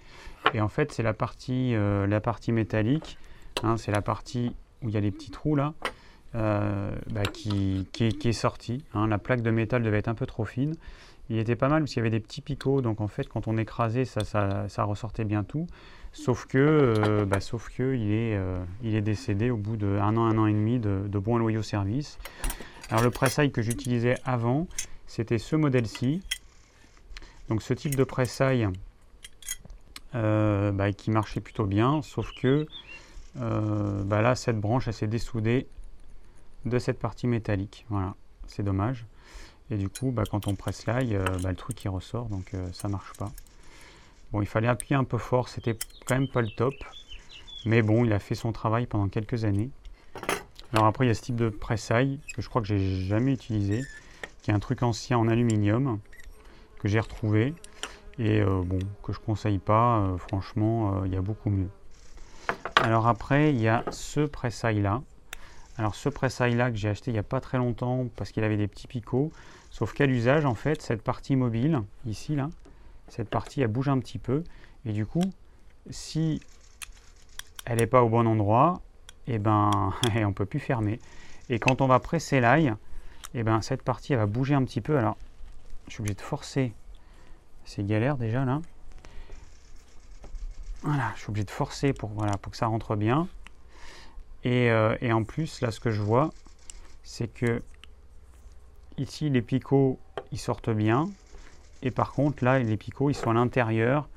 Et 0.54 0.62
en 0.62 0.70
fait 0.70 0.92
c'est 0.92 1.04
la 1.04 1.14
partie, 1.14 1.76
euh, 1.76 2.08
la 2.08 2.22
partie 2.22 2.52
métallique. 2.52 3.18
Hein, 3.64 3.78
c'est 3.78 3.92
la 3.92 4.02
partie 4.02 4.56
où 4.82 4.90
il 4.90 4.94
y 4.94 4.98
a 4.98 5.02
les 5.02 5.12
petits 5.12 5.32
trous 5.32 5.56
là. 5.56 5.74
Bah, 6.34 7.24
qui, 7.34 7.90
qui, 7.92 8.06
est, 8.06 8.32
sortie. 8.32 8.86
Hein. 8.94 9.08
La 9.08 9.18
plaque 9.18 9.42
de 9.42 9.52
métal 9.52 9.84
devait 9.84 9.98
être 9.98 10.08
un 10.08 10.14
peu 10.14 10.26
trop 10.26 10.46
fine. 10.46 10.76
Il 11.32 11.38
était 11.38 11.56
pas 11.56 11.70
mal 11.70 11.82
parce 11.82 11.94
qu'il 11.94 12.00
y 12.00 12.06
avait 12.06 12.10
des 12.10 12.20
petits 12.20 12.42
picots, 12.42 12.82
donc 12.82 13.00
en 13.00 13.08
fait 13.08 13.30
quand 13.30 13.48
on 13.48 13.56
écrasait 13.56 14.04
ça, 14.04 14.24
ça, 14.68 14.84
ressortait 14.84 15.24
bien 15.24 15.46
tout. 15.46 15.66
Sauf 16.12 16.46
que, 16.46 16.58
euh, 16.58 17.26
bah, 17.26 17.40
sauf 17.40 17.70
que 17.70 17.96
il, 17.96 18.12
est, 18.12 18.36
euh, 18.36 18.62
il 18.84 18.96
est 18.96 19.02
décédé 19.02 19.50
au 19.50 19.56
bout 19.56 19.78
d'un 19.78 20.18
an, 20.18 20.26
un 20.26 20.38
an 20.38 20.46
et 20.46 20.52
demi 20.52 20.78
de, 20.78 21.04
de 21.08 21.20
bons 21.20 21.38
loyaux 21.38 21.62
services. 21.62 22.20
Alors 22.90 23.02
le 23.02 23.12
pressail 23.12 23.52
que 23.52 23.62
j'utilisais 23.62 24.18
avant, 24.26 24.68
c'était 25.12 25.38
ce 25.38 25.56
modèle-ci. 25.56 26.22
Donc 27.50 27.62
ce 27.62 27.74
type 27.74 27.96
de 27.96 28.04
pressail 28.04 28.68
euh, 30.16 30.72
bah, 30.72 30.94
qui 30.94 31.12
marchait 31.12 31.42
plutôt 31.42 31.66
bien, 31.66 32.02
sauf 32.02 32.32
que 32.34 32.66
bah, 33.36 34.22
là 34.22 34.36
cette 34.36 34.60
branche 34.60 34.90
s'est 34.90 35.08
dessoudée 35.08 35.68
de 36.66 36.80
cette 36.80 37.00
partie 37.00 37.28
métallique. 37.28 37.86
Voilà, 37.90 38.16
c'est 38.48 38.64
dommage. 38.64 39.06
Et 39.70 39.78
du 39.78 39.90
coup, 39.90 40.12
bah, 40.12 40.24
quand 40.30 40.48
on 40.48 40.56
presse 40.56 40.86
l'ail, 40.86 41.16
euh, 41.16 41.26
le 41.44 41.56
truc 41.56 41.84
il 41.84 41.90
ressort, 41.90 42.26
donc 42.26 42.54
euh, 42.54 42.70
ça 42.74 42.88
marche 42.88 43.14
pas. 43.18 43.32
Bon, 44.32 44.42
il 44.42 44.48
fallait 44.48 44.68
appuyer 44.68 44.96
un 44.96 45.04
peu 45.04 45.18
fort, 45.18 45.50
c'était 45.50 45.78
quand 46.06 46.16
même 46.16 46.28
pas 46.28 46.42
le 46.42 46.50
top. 46.50 46.74
Mais 47.66 47.82
bon, 47.82 48.06
il 48.06 48.14
a 48.14 48.20
fait 48.20 48.36
son 48.36 48.52
travail 48.52 48.86
pendant 48.86 49.08
quelques 49.08 49.44
années. 49.46 49.70
Alors 50.74 50.86
après, 50.86 51.06
il 51.06 51.08
y 51.10 51.12
a 51.12 51.14
ce 51.14 51.22
type 51.22 51.36
de 51.36 51.50
pressail 51.50 52.20
que 52.34 52.42
je 52.42 52.50
crois 52.50 52.62
que 52.62 52.68
j'ai 52.68 53.06
jamais 53.06 53.34
utilisé, 53.34 53.84
qui 54.42 54.52
est 54.52 54.54
un 54.54 54.60
truc 54.60 54.84
ancien 54.84 55.18
en 55.18 55.28
aluminium 55.28 56.00
que 56.80 56.88
j'ai 56.88 57.00
retrouvé 57.00 57.54
et 58.18 58.42
euh, 58.42 58.62
bon 58.64 58.80
que 59.04 59.14
je 59.14 59.20
conseille 59.20 59.60
pas. 59.60 60.16
franchement, 60.18 61.06
il 61.06 61.14
y 61.14 61.18
a 61.18 61.22
beaucoup 61.22 61.50
mieux. 61.50 61.70
Alors 62.82 63.08
après, 63.08 63.54
il 63.54 63.62
y 63.62 63.68
a 63.68 63.84
ce 63.92 64.22
pressail 64.22 64.82
là. 64.82 65.02
Alors 65.78 65.96
ce 65.96 66.10
pressail 66.10 66.56
là 66.56 66.70
que 66.70 66.78
j'ai 66.78 66.90
acheté 66.90 67.12
il 67.12 67.14
n'y 67.14 67.20
a 67.20 67.24
pas 67.24 67.40
très 67.40 67.58
longtemps 67.58 68.08
parce 68.16 68.32
qu'il 68.32 68.44
avait 68.44 68.58
des 68.58 68.68
petits 68.68 68.88
picots. 68.88 69.32
Sauf 69.72 69.94
qu'à 69.94 70.06
l'usage, 70.06 70.46
en 70.46 70.54
fait, 70.54 70.82
cette 70.82 71.02
partie 71.02 71.36
mobile, 71.38 71.82
ici, 72.06 72.36
là, 72.36 72.50
cette 73.08 73.30
partie, 73.30 73.62
elle 73.62 73.70
bouge 73.70 73.88
un 73.88 74.00
petit 74.00 74.18
peu. 74.18 74.44
Et 74.86 74.92
du 74.92 75.06
coup, 75.06 75.24
si 75.90 76.42
elle 77.66 77.80
n'est 77.80 77.88
pas 77.88 78.04
au 78.04 78.10
bon 78.10 78.28
endroit, 78.28 78.82
et 79.28 79.36
eh 79.36 79.40
ben, 79.40 79.72
on 80.16 80.34
peut 80.34 80.46
plus 80.46 80.60
fermer. 80.60 81.00
Et 81.50 81.60
quand 81.60 81.82
on 81.82 81.88
va 81.88 82.00
presser 82.00 82.42
l'ail, 82.42 82.74
et 83.34 83.40
eh 83.40 83.44
ben, 83.44 83.62
cette 83.62 83.82
partie, 83.82 84.14
elle 84.14 84.20
va 84.20 84.26
bouger 84.26 84.56
un 84.56 84.64
petit 84.66 84.82
peu. 84.82 84.98
Alors, 84.98 85.18
je 85.88 85.94
suis 85.94 86.02
obligé 86.02 86.16
de 86.16 86.22
forcer. 86.22 86.74
C'est 87.66 87.86
galère 87.86 88.18
déjà, 88.18 88.44
là. 88.44 88.62
Voilà, 90.84 91.12
je 91.16 91.22
suis 91.22 91.30
obligé 91.30 91.46
de 91.46 91.52
forcer 91.52 91.94
pour, 91.94 92.10
voilà, 92.10 92.38
pour 92.38 92.52
que 92.52 92.58
ça 92.58 92.68
rentre 92.68 92.96
bien. 92.96 93.28
Et, 94.44 94.72
euh, 94.72 94.98
et 95.00 95.14
en 95.14 95.24
plus, 95.24 95.62
là, 95.62 95.72
ce 95.72 95.80
que 95.80 95.92
je 95.92 96.02
vois, 96.02 96.32
c'est 97.04 97.28
que 97.28 97.62
Ici, 98.98 99.30
les 99.30 99.42
picots, 99.42 100.00
ils 100.32 100.38
sortent 100.38 100.70
bien. 100.70 101.10
Et 101.82 101.92
par 101.92 102.12
contre, 102.12 102.44
là, 102.44 102.60
les 102.60 102.78
picots, 102.78 103.10
ils 103.10 103.16
sont 103.16 103.32
à 103.32 103.34
l'intérieur 103.34 104.08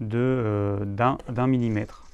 euh, 0.00 0.84
d'un 0.84 1.46
millimètre. 1.46 2.04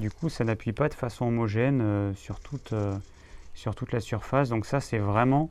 Du 0.00 0.10
coup, 0.10 0.28
ça 0.28 0.42
n'appuie 0.44 0.72
pas 0.72 0.88
de 0.88 0.94
façon 0.94 1.26
homogène 1.26 1.80
euh, 1.80 2.14
sur, 2.14 2.40
toute, 2.40 2.72
euh, 2.72 2.96
sur 3.54 3.74
toute 3.74 3.92
la 3.92 4.00
surface. 4.00 4.48
Donc 4.48 4.66
ça, 4.66 4.80
c'est 4.80 4.98
vraiment 4.98 5.50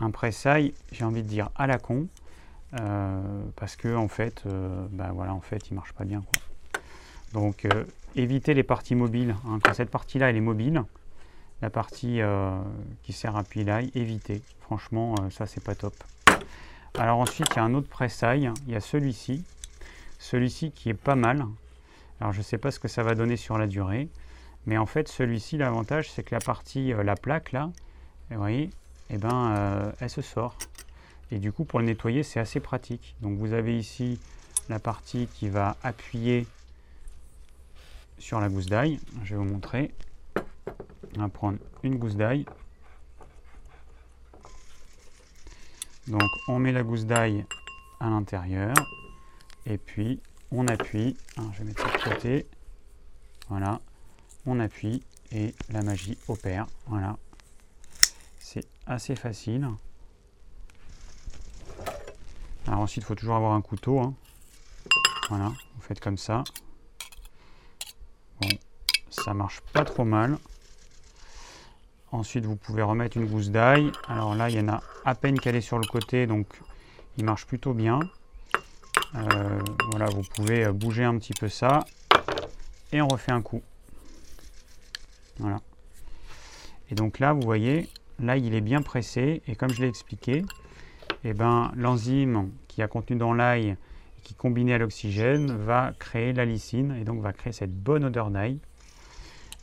un 0.00 0.10
pressail, 0.10 0.74
j'ai 0.92 1.04
envie 1.04 1.22
de 1.22 1.28
dire, 1.28 1.50
à 1.56 1.66
la 1.66 1.78
con. 1.78 2.06
parce 3.56 3.76
que 3.76 3.94
en 3.94 4.08
fait, 4.08 4.44
ben 4.90 5.10
voilà, 5.12 5.34
en 5.34 5.40
fait, 5.40 5.70
il 5.70 5.74
marche 5.74 5.92
pas 5.92 6.04
bien. 6.04 6.22
Donc, 7.32 7.66
éviter 8.16 8.54
les 8.54 8.62
parties 8.62 8.94
mobiles. 8.94 9.34
Hein. 9.46 9.58
Cette 9.72 9.90
partie-là, 9.90 10.30
elle 10.30 10.36
est 10.36 10.40
mobile, 10.40 10.84
la 11.62 11.70
partie 11.70 12.20
euh, 12.20 12.58
qui 13.02 13.12
sert 13.12 13.36
à 13.36 13.42
l'ail, 13.56 13.90
éviter. 13.94 14.42
Franchement, 14.60 15.14
euh, 15.20 15.30
ça 15.30 15.46
c'est 15.46 15.62
pas 15.62 15.74
top. 15.74 15.94
Alors 16.94 17.18
ensuite, 17.18 17.48
il 17.52 17.56
y 17.56 17.58
a 17.58 17.64
un 17.64 17.74
autre 17.74 17.88
pressail, 17.88 18.50
il 18.66 18.72
y 18.72 18.76
a 18.76 18.80
celui-ci. 18.80 19.44
Celui-ci 20.18 20.72
qui 20.72 20.88
est 20.88 20.94
pas 20.94 21.14
mal. 21.14 21.44
Alors 22.20 22.32
je 22.32 22.42
sais 22.42 22.58
pas 22.58 22.70
ce 22.70 22.78
que 22.78 22.88
ça 22.88 23.02
va 23.02 23.14
donner 23.14 23.36
sur 23.36 23.58
la 23.58 23.66
durée. 23.66 24.08
Mais 24.66 24.76
en 24.76 24.86
fait, 24.86 25.08
celui-ci, 25.08 25.56
l'avantage, 25.56 26.10
c'est 26.10 26.22
que 26.22 26.34
la 26.34 26.40
partie, 26.40 26.92
euh, 26.92 27.02
la 27.02 27.14
plaque 27.14 27.52
là, 27.52 27.70
vous 28.30 28.36
voyez, 28.36 28.70
eh 29.10 29.18
ben, 29.18 29.92
elle 30.00 30.10
se 30.10 30.22
sort. 30.22 30.56
Et 31.30 31.38
du 31.38 31.52
coup, 31.52 31.64
pour 31.64 31.78
le 31.78 31.84
nettoyer, 31.84 32.22
c'est 32.22 32.40
assez 32.40 32.60
pratique. 32.60 33.14
Donc 33.20 33.38
vous 33.38 33.52
avez 33.52 33.78
ici 33.78 34.18
la 34.68 34.78
partie 34.78 35.26
qui 35.26 35.48
va 35.48 35.76
appuyer 35.82 36.46
sur 38.18 38.40
la 38.40 38.48
gousse 38.48 38.66
d'ail. 38.66 39.00
Je 39.24 39.34
vais 39.34 39.36
vous 39.36 39.50
montrer. 39.50 39.92
On 41.16 41.20
va 41.20 41.28
prendre 41.28 41.58
une 41.82 41.96
gousse 41.96 42.16
d'ail. 42.16 42.46
Donc 46.06 46.30
on 46.48 46.58
met 46.58 46.72
la 46.72 46.82
gousse 46.82 47.04
d'ail 47.04 47.44
à 48.00 48.08
l'intérieur 48.08 48.74
et 49.66 49.76
puis 49.76 50.20
on 50.50 50.66
appuie. 50.66 51.16
je 51.52 51.58
vais 51.58 51.64
mettre 51.64 51.82
ça 51.82 51.98
de 51.98 52.14
côté. 52.14 52.46
Voilà, 53.48 53.80
on 54.46 54.60
appuie 54.60 55.02
et 55.32 55.54
la 55.70 55.82
magie 55.82 56.16
opère. 56.28 56.66
Voilà, 56.86 57.16
c'est 58.38 58.66
assez 58.88 59.14
facile. 59.14 59.68
Alors 62.66 62.80
ensuite, 62.80 63.04
il 63.04 63.06
faut 63.06 63.14
toujours 63.14 63.36
avoir 63.36 63.52
un 63.52 63.60
couteau. 63.60 64.00
Hein. 64.00 64.14
Voilà, 65.28 65.52
vous 65.74 65.82
faites 65.82 66.00
comme 66.00 66.16
ça. 66.16 66.42
Bon, 68.40 68.48
ça 69.10 69.34
marche 69.34 69.60
pas 69.72 69.84
trop 69.84 70.04
mal. 70.04 70.38
Ensuite, 72.10 72.46
vous 72.46 72.56
pouvez 72.56 72.82
remettre 72.82 73.18
une 73.18 73.26
gousse 73.26 73.50
d'ail. 73.50 73.92
Alors 74.08 74.34
là, 74.34 74.48
il 74.48 74.56
y 74.56 74.60
en 74.60 74.68
a 74.68 74.82
à 75.04 75.14
peine 75.14 75.38
qu'elle 75.38 75.56
est 75.56 75.60
sur 75.60 75.78
le 75.78 75.86
côté, 75.86 76.26
donc 76.26 76.46
il 77.18 77.24
marche 77.24 77.46
plutôt 77.46 77.74
bien. 77.74 78.00
Euh, 79.14 79.60
voilà, 79.90 80.06
vous 80.06 80.22
pouvez 80.22 80.64
euh, 80.64 80.72
bouger 80.72 81.04
un 81.04 81.18
petit 81.18 81.34
peu 81.34 81.48
ça. 81.48 81.84
Et 82.92 83.02
on 83.02 83.08
refait 83.08 83.32
un 83.32 83.42
coup. 83.42 83.62
Voilà. 85.38 85.60
Et 86.90 86.94
donc 86.94 87.18
là, 87.18 87.34
vous 87.34 87.42
voyez, 87.42 87.90
là, 88.20 88.36
il 88.36 88.54
est 88.54 88.60
bien 88.60 88.82
pressé. 88.82 89.42
Et 89.46 89.56
comme 89.56 89.70
je 89.70 89.80
l'ai 89.80 89.88
expliqué, 89.88 90.44
eh 91.24 91.34
ben, 91.34 91.72
l'enzyme 91.76 92.50
qui 92.68 92.82
a 92.82 92.88
contenu 92.88 93.16
dans 93.16 93.32
l'ail 93.32 93.70
et 93.70 94.20
qui 94.22 94.34
combiné 94.34 94.74
à 94.74 94.78
l'oxygène 94.78 95.52
va 95.52 95.92
créer 95.98 96.32
la 96.32 96.44
lysine 96.44 96.96
et 97.00 97.04
donc 97.04 97.20
va 97.20 97.32
créer 97.32 97.52
cette 97.52 97.74
bonne 97.74 98.04
odeur 98.04 98.30
d'ail. 98.30 98.58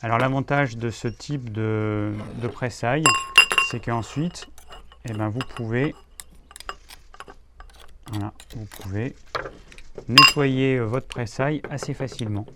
Alors 0.02 0.18
l'avantage 0.18 0.76
de 0.76 0.90
ce 0.90 1.08
type 1.08 1.52
de, 1.52 2.12
de 2.42 2.48
pressail, 2.48 3.02
c'est 3.70 3.82
qu'ensuite, 3.82 4.46
eh 5.08 5.12
ben, 5.12 5.28
vous 5.28 5.40
pouvez, 5.56 5.94
vous 8.12 8.66
pouvez 8.82 9.14
nettoyer 10.08 10.78
votre 10.78 11.06
pressail 11.06 11.62
assez 11.70 11.94
facilement. 11.94 12.46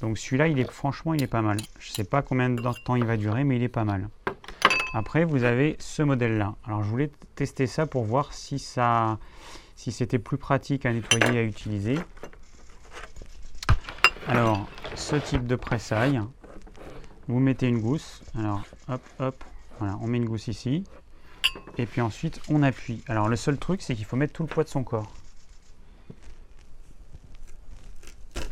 Donc 0.00 0.18
celui-là, 0.18 0.48
il 0.48 0.58
est 0.58 0.70
franchement, 0.70 1.14
il 1.14 1.22
est 1.22 1.28
pas 1.28 1.42
mal. 1.42 1.58
Je 1.78 1.90
ne 1.90 1.94
sais 1.94 2.04
pas 2.04 2.22
combien 2.22 2.50
de 2.50 2.62
temps 2.84 2.96
il 2.96 3.04
va 3.04 3.16
durer, 3.16 3.44
mais 3.44 3.56
il 3.56 3.62
est 3.62 3.68
pas 3.68 3.84
mal. 3.84 4.08
Après, 4.92 5.24
vous 5.24 5.44
avez 5.44 5.76
ce 5.78 6.02
modèle-là. 6.02 6.54
Alors 6.64 6.82
je 6.82 6.88
voulais 6.88 7.10
tester 7.34 7.66
ça 7.66 7.86
pour 7.86 8.04
voir 8.04 8.32
si 8.32 8.58
ça, 8.58 9.18
si 9.74 9.90
c'était 9.92 10.18
plus 10.18 10.36
pratique 10.36 10.84
à 10.86 10.92
nettoyer 10.92 11.34
et 11.34 11.38
à 11.38 11.42
utiliser. 11.42 11.98
Alors, 14.28 14.68
ce 14.94 15.16
type 15.16 15.46
de 15.46 15.56
pressail, 15.56 16.20
vous 17.26 17.40
mettez 17.40 17.66
une 17.66 17.80
gousse. 17.80 18.22
Alors, 18.38 18.62
hop, 18.88 19.02
hop, 19.18 19.44
voilà, 19.78 19.98
on 20.00 20.06
met 20.06 20.18
une 20.18 20.26
gousse 20.26 20.48
ici. 20.48 20.84
Et 21.76 21.86
puis 21.86 22.00
ensuite, 22.00 22.40
on 22.48 22.62
appuie. 22.62 23.02
Alors, 23.08 23.28
le 23.28 23.36
seul 23.36 23.58
truc, 23.58 23.82
c'est 23.82 23.94
qu'il 23.94 24.04
faut 24.04 24.16
mettre 24.16 24.32
tout 24.32 24.42
le 24.42 24.48
poids 24.48 24.64
de 24.64 24.68
son 24.68 24.84
corps. 24.84 25.10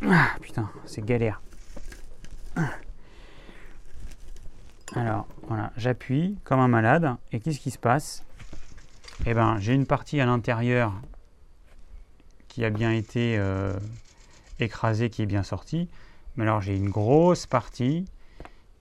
Ah, 0.05 0.35
putain, 0.41 0.69
c'est 0.85 1.05
galère. 1.05 1.41
Alors, 4.95 5.27
voilà, 5.47 5.71
j'appuie 5.77 6.37
comme 6.43 6.59
un 6.59 6.67
malade. 6.67 7.15
Et 7.31 7.39
qu'est-ce 7.39 7.59
qui 7.59 7.71
se 7.71 7.77
passe? 7.77 8.25
Eh 9.25 9.33
ben, 9.33 9.57
j'ai 9.59 9.73
une 9.73 9.85
partie 9.85 10.19
à 10.19 10.25
l'intérieur 10.25 10.93
qui 12.47 12.65
a 12.65 12.69
bien 12.69 12.91
été 12.91 13.37
euh, 13.37 13.73
écrasée, 14.59 15.09
qui 15.09 15.21
est 15.21 15.27
bien 15.27 15.43
sortie. 15.43 15.89
Mais 16.35 16.43
alors, 16.43 16.61
j'ai 16.61 16.75
une 16.75 16.89
grosse 16.89 17.45
partie 17.45 18.05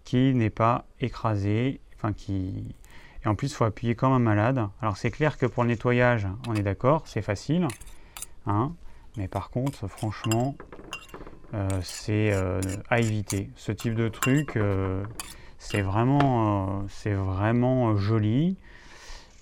qui 0.05 0.35
n'est 0.35 0.51
pas 0.51 0.87
écrasé, 1.01 1.81
enfin 1.96 2.12
qui... 2.12 2.75
Et 3.25 3.29
en 3.29 3.35
plus, 3.35 3.49
il 3.49 3.55
faut 3.55 3.64
appuyer 3.64 3.94
comme 3.94 4.12
un 4.12 4.18
malade. 4.18 4.66
Alors 4.81 4.96
c'est 4.96 5.11
clair 5.11 5.37
que 5.37 5.46
pour 5.46 5.62
le 5.62 5.68
nettoyage, 5.68 6.27
on 6.49 6.55
est 6.55 6.62
d'accord, 6.62 7.03
c'est 7.07 7.23
facile. 7.23 7.68
Hein 8.46 8.73
mais 9.16 9.29
par 9.29 9.51
contre, 9.51 9.87
franchement, 9.88 10.57
euh, 11.53 11.68
c'est 11.83 12.33
euh, 12.33 12.61
à 12.88 13.01
éviter. 13.01 13.51
Ce 13.57 13.73
type 13.73 13.94
de 13.94 14.09
truc, 14.09 14.57
c'est 15.61 15.83
vraiment, 15.83 16.85
c'est 16.88 17.12
vraiment 17.12 17.96
joli. 17.96 18.57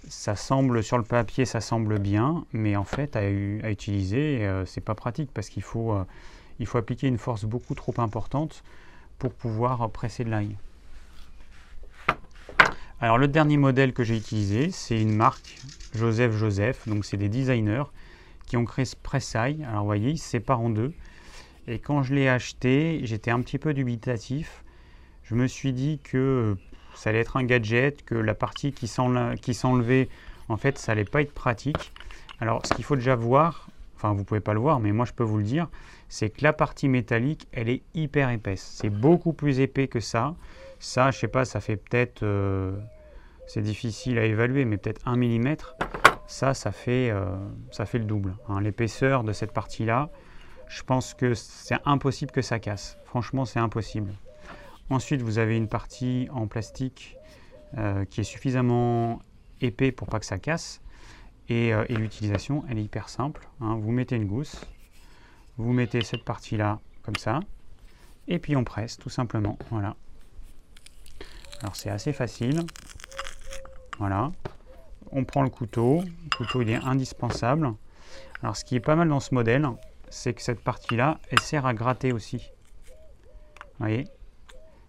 Ça 0.08 0.36
semble 0.36 0.82
sur 0.82 0.98
le 0.98 1.04
papier, 1.04 1.46
ça 1.46 1.62
semble 1.62 1.98
bien, 1.98 2.44
mais 2.52 2.76
en 2.76 2.84
fait, 2.84 3.16
à, 3.16 3.20
à 3.20 3.70
utiliser, 3.70 4.46
c'est 4.66 4.82
pas 4.82 4.94
pratique 4.94 5.30
parce 5.32 5.48
qu'il 5.48 5.62
faut, 5.62 5.96
faut 6.64 6.78
appliquer 6.78 7.06
une 7.06 7.18
force 7.18 7.44
beaucoup 7.44 7.74
trop 7.74 7.94
importante 7.98 8.62
pour 9.18 9.32
pouvoir 9.32 9.88
presser 9.90 10.24
de 10.24 10.30
l'ail. 10.30 10.56
Alors 13.00 13.16
le 13.16 13.28
dernier 13.28 13.56
modèle 13.56 13.92
que 13.92 14.02
j'ai 14.02 14.16
utilisé, 14.16 14.72
c'est 14.72 15.00
une 15.00 15.14
marque 15.14 15.60
Joseph 15.94 16.32
Joseph, 16.32 16.88
donc 16.88 17.04
c'est 17.04 17.16
des 17.16 17.28
designers 17.28 17.84
qui 18.46 18.56
ont 18.56 18.64
créé 18.64 18.84
ce 18.84 18.96
pressail. 18.96 19.62
Alors 19.64 19.80
vous 19.80 19.86
voyez, 19.86 20.10
il 20.10 20.18
se 20.18 20.28
sépare 20.28 20.60
en 20.60 20.70
deux. 20.70 20.92
Et 21.68 21.78
quand 21.78 22.02
je 22.02 22.14
l'ai 22.14 22.28
acheté, 22.28 23.00
j'étais 23.04 23.30
un 23.30 23.40
petit 23.40 23.58
peu 23.58 23.72
dubitatif. 23.72 24.64
Je 25.28 25.34
me 25.34 25.46
suis 25.46 25.72
dit 25.72 26.00
que 26.02 26.56
ça 26.94 27.10
allait 27.10 27.20
être 27.20 27.36
un 27.36 27.44
gadget, 27.44 28.02
que 28.04 28.14
la 28.14 28.34
partie 28.34 28.72
qui 28.72 28.88
s'enlevait, 28.88 30.08
en 30.48 30.56
fait, 30.56 30.78
ça 30.78 30.92
allait 30.92 31.04
pas 31.04 31.20
être 31.20 31.34
pratique. 31.34 31.92
Alors, 32.40 32.64
ce 32.64 32.72
qu'il 32.72 32.84
faut 32.84 32.96
déjà 32.96 33.14
voir, 33.14 33.68
enfin, 33.96 34.14
vous 34.14 34.24
pouvez 34.24 34.40
pas 34.40 34.54
le 34.54 34.60
voir, 34.60 34.80
mais 34.80 34.92
moi, 34.92 35.04
je 35.04 35.12
peux 35.12 35.24
vous 35.24 35.38
le 35.38 35.44
dire, 35.44 35.68
c'est 36.08 36.30
que 36.30 36.42
la 36.42 36.54
partie 36.54 36.88
métallique, 36.88 37.46
elle 37.52 37.68
est 37.68 37.82
hyper 37.94 38.30
épaisse. 38.30 38.76
C'est 38.80 38.90
beaucoup 38.90 39.34
plus 39.34 39.60
épais 39.60 39.86
que 39.86 40.00
ça. 40.00 40.34
Ça, 40.78 41.10
je 41.10 41.18
sais 41.18 41.28
pas, 41.28 41.44
ça 41.44 41.60
fait 41.60 41.76
peut-être, 41.76 42.22
euh, 42.22 42.72
c'est 43.46 43.62
difficile 43.62 44.18
à 44.18 44.24
évaluer, 44.24 44.64
mais 44.64 44.78
peut-être 44.78 45.06
un 45.06 45.16
millimètre 45.16 45.76
ça, 46.28 46.52
ça 46.52 46.72
fait, 46.72 47.10
euh, 47.10 47.24
ça 47.72 47.86
fait 47.86 47.98
le 47.98 48.04
double. 48.04 48.36
Hein. 48.48 48.60
L'épaisseur 48.60 49.24
de 49.24 49.32
cette 49.32 49.52
partie-là, 49.52 50.10
je 50.68 50.82
pense 50.82 51.14
que 51.14 51.34
c'est 51.34 51.78
impossible 51.86 52.30
que 52.30 52.42
ça 52.42 52.58
casse. 52.58 52.98
Franchement, 53.04 53.46
c'est 53.46 53.58
impossible. 53.58 54.12
Ensuite, 54.90 55.22
vous 55.22 55.38
avez 55.38 55.56
une 55.56 55.68
partie 55.68 56.28
en 56.32 56.46
plastique 56.46 57.16
euh, 57.76 58.04
qui 58.04 58.20
est 58.20 58.24
suffisamment 58.24 59.20
épais 59.60 59.92
pour 59.92 60.08
pas 60.08 60.18
que 60.18 60.26
ça 60.26 60.38
casse. 60.38 60.80
Et, 61.48 61.72
euh, 61.72 61.84
l'utilisation, 61.88 62.64
elle 62.68 62.78
est 62.78 62.84
hyper 62.84 63.08
simple. 63.08 63.48
Hein. 63.60 63.76
Vous 63.76 63.92
mettez 63.92 64.16
une 64.16 64.26
gousse, 64.26 64.64
vous 65.56 65.72
mettez 65.72 66.02
cette 66.02 66.24
partie-là 66.24 66.80
comme 67.02 67.16
ça, 67.16 67.40
et 68.26 68.38
puis 68.38 68.56
on 68.56 68.64
presse 68.64 68.98
tout 68.98 69.10
simplement. 69.10 69.58
Voilà. 69.70 69.96
Alors 71.60 71.74
c'est 71.74 71.90
assez 71.90 72.12
facile. 72.12 72.64
Voilà 73.98 74.30
on 75.12 75.24
prend 75.24 75.42
le 75.42 75.50
couteau. 75.50 76.02
Le 76.02 76.36
couteau, 76.36 76.62
il 76.62 76.70
est 76.70 76.76
indispensable. 76.76 77.72
Alors, 78.42 78.56
ce 78.56 78.64
qui 78.64 78.76
est 78.76 78.80
pas 78.80 78.96
mal 78.96 79.08
dans 79.08 79.20
ce 79.20 79.34
modèle, 79.34 79.66
c'est 80.10 80.34
que 80.34 80.42
cette 80.42 80.60
partie-là, 80.60 81.18
elle 81.30 81.40
sert 81.40 81.66
à 81.66 81.74
gratter 81.74 82.12
aussi. 82.12 82.36
Vous 82.36 83.86
voyez? 83.86 84.06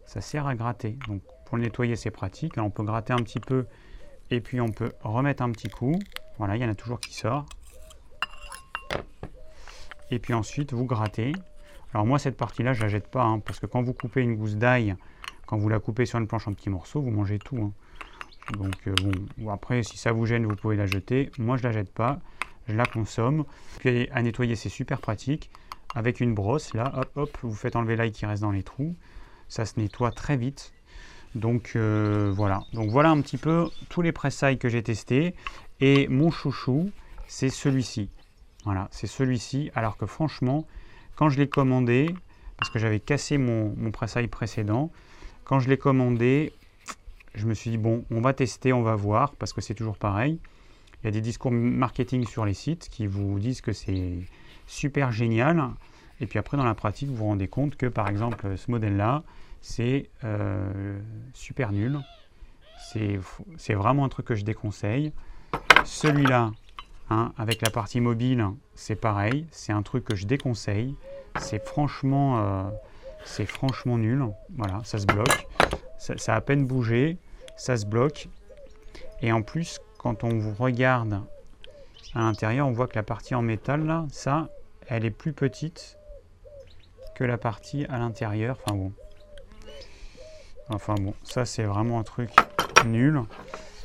Ça 0.09 0.21
sert 0.21 0.47
à 0.47 0.55
gratter. 0.55 0.97
Donc, 1.07 1.21
pour 1.45 1.57
le 1.57 1.65
nettoyer, 1.65 1.95
c'est 1.95 2.09
pratique. 2.09 2.57
on 2.57 2.71
peut 2.71 2.81
gratter 2.81 3.13
un 3.13 3.19
petit 3.19 3.39
peu 3.39 3.67
et 4.31 4.41
puis 4.41 4.59
on 4.59 4.69
peut 4.71 4.91
remettre 5.01 5.43
un 5.43 5.51
petit 5.51 5.69
coup. 5.69 5.99
Voilà, 6.39 6.55
il 6.55 6.63
y 6.63 6.65
en 6.65 6.69
a 6.69 6.73
toujours 6.73 6.99
qui 6.99 7.13
sort. 7.13 7.45
Et 10.09 10.17
puis 10.17 10.33
ensuite, 10.33 10.73
vous 10.73 10.85
grattez. 10.85 11.33
Alors 11.93 12.07
moi, 12.07 12.17
cette 12.17 12.37
partie-là, 12.37 12.73
je 12.73 12.81
la 12.81 12.87
jette 12.87 13.07
pas, 13.07 13.23
hein, 13.23 13.37
parce 13.37 13.59
que 13.59 13.67
quand 13.67 13.83
vous 13.83 13.93
coupez 13.93 14.21
une 14.21 14.35
gousse 14.35 14.55
d'ail, 14.55 14.95
quand 15.45 15.59
vous 15.59 15.69
la 15.69 15.77
coupez 15.77 16.07
sur 16.07 16.17
une 16.17 16.25
planche 16.25 16.47
en 16.47 16.55
petits 16.55 16.71
morceaux, 16.71 17.03
vous 17.03 17.11
mangez 17.11 17.37
tout. 17.37 17.57
Hein. 17.57 17.71
Donc 18.57 18.87
euh, 18.87 18.95
bon, 19.37 19.51
après, 19.51 19.83
si 19.83 19.99
ça 19.99 20.11
vous 20.11 20.25
gêne, 20.25 20.47
vous 20.47 20.55
pouvez 20.55 20.75
la 20.75 20.87
jeter. 20.87 21.29
Moi, 21.37 21.55
je 21.57 21.61
la 21.61 21.71
jette 21.71 21.93
pas, 21.93 22.17
je 22.67 22.73
la 22.73 22.87
consomme. 22.87 23.45
Puis 23.77 24.09
à 24.09 24.23
nettoyer, 24.23 24.55
c'est 24.55 24.69
super 24.69 25.01
pratique. 25.01 25.51
Avec 25.93 26.19
une 26.19 26.33
brosse, 26.33 26.73
là, 26.73 26.93
hop, 26.95 27.11
hop, 27.15 27.37
vous 27.43 27.53
faites 27.53 27.75
enlever 27.75 27.95
l'ail 27.95 28.11
qui 28.11 28.25
reste 28.25 28.41
dans 28.41 28.49
les 28.49 28.63
trous. 28.63 28.95
Ça 29.49 29.65
se 29.65 29.79
nettoie 29.79 30.11
très 30.11 30.37
vite. 30.37 30.73
Donc 31.35 31.73
euh, 31.75 32.31
voilà. 32.33 32.63
Donc 32.73 32.89
voilà 32.89 33.09
un 33.09 33.21
petit 33.21 33.37
peu 33.37 33.69
tous 33.89 34.01
les 34.01 34.11
pressailles 34.11 34.57
que 34.57 34.69
j'ai 34.69 34.83
testés. 34.83 35.35
Et 35.81 36.07
mon 36.07 36.31
chouchou, 36.31 36.91
c'est 37.27 37.49
celui-ci. 37.49 38.09
Voilà, 38.65 38.87
c'est 38.91 39.07
celui-ci. 39.07 39.71
Alors 39.75 39.97
que 39.97 40.05
franchement, 40.05 40.65
quand 41.15 41.29
je 41.29 41.37
l'ai 41.37 41.49
commandé, 41.49 42.13
parce 42.57 42.69
que 42.69 42.79
j'avais 42.79 42.99
cassé 42.99 43.37
mon, 43.37 43.73
mon 43.77 43.91
précédent, 43.91 44.91
quand 45.45 45.59
je 45.59 45.69
l'ai 45.69 45.77
commandé, 45.77 46.53
je 47.35 47.45
me 47.45 47.53
suis 47.53 47.71
dit, 47.71 47.77
bon, 47.77 48.05
on 48.11 48.21
va 48.21 48.33
tester, 48.33 48.73
on 48.73 48.81
va 48.83 48.95
voir, 48.95 49.33
parce 49.35 49.53
que 49.53 49.61
c'est 49.61 49.73
toujours 49.73 49.97
pareil. 49.97 50.39
Il 51.01 51.05
y 51.05 51.09
a 51.09 51.11
des 51.11 51.21
discours 51.21 51.51
marketing 51.51 52.27
sur 52.27 52.45
les 52.45 52.53
sites 52.53 52.89
qui 52.89 53.07
vous 53.07 53.39
disent 53.39 53.61
que 53.61 53.71
c'est 53.71 54.19
super 54.67 55.11
génial. 55.11 55.71
Et 56.21 56.27
puis 56.27 56.39
après, 56.39 56.57
dans 56.57 56.65
la 56.65 56.75
pratique, 56.75 57.09
vous 57.09 57.15
vous 57.15 57.25
rendez 57.25 57.47
compte 57.47 57.75
que, 57.75 57.85
par 57.85 58.07
exemple, 58.09 58.57
ce 58.57 58.71
modèle-là, 58.71 59.23
c'est 59.61 60.09
euh, 60.23 60.99
super 61.33 61.71
nul. 61.71 61.99
C'est 63.57 63.73
vraiment 63.73 64.05
un 64.05 64.09
truc 64.09 64.25
que 64.25 64.35
je 64.35 64.43
déconseille. 64.43 65.13
Celui-là, 65.83 66.51
hein, 67.09 67.33
avec 67.37 67.61
la 67.61 67.69
partie 67.69 68.01
mobile, 68.01 68.45
c'est 68.73 68.95
pareil. 68.95 69.45
C'est 69.51 69.73
un 69.73 69.83
truc 69.83 70.05
que 70.05 70.15
je 70.15 70.25
déconseille. 70.25 70.95
C'est 71.39 71.63
franchement, 71.65 72.39
euh, 72.39 72.69
c'est 73.25 73.45
franchement 73.45 73.97
nul. 73.97 74.25
Voilà, 74.57 74.81
ça 74.83 74.97
se 74.97 75.05
bloque. 75.05 75.47
ça, 75.97 76.33
a 76.33 76.35
à 76.37 76.41
peine 76.41 76.65
bougé 76.65 77.17
ça 77.59 77.75
se 77.75 77.85
bloque. 77.85 78.29
Et 79.21 79.31
en 79.31 79.41
plus, 79.41 79.79
quand 79.97 80.23
on 80.23 80.39
vous 80.39 80.53
regarde 80.53 81.21
à 82.15 82.19
l'intérieur, 82.19 82.67
on 82.67 82.71
voit 82.71 82.87
que 82.87 82.95
la 82.95 83.03
partie 83.03 83.35
en 83.35 83.41
métal, 83.41 83.85
là, 83.85 84.05
ça, 84.11 84.49
elle 84.87 85.05
est 85.05 85.11
plus 85.11 85.33
petite 85.33 85.98
que 87.19 87.25
la 87.25 87.37
partie 87.37 87.85
à 87.89 87.99
l'intérieur. 87.99 88.57
Enfin 88.63 88.77
bon. 88.77 88.93
Enfin 90.69 90.95
bon, 90.95 91.13
ça 91.23 91.43
c'est 91.43 91.63
vraiment 91.63 91.99
un 91.99 92.03
truc 92.03 92.29
nul. 92.85 93.21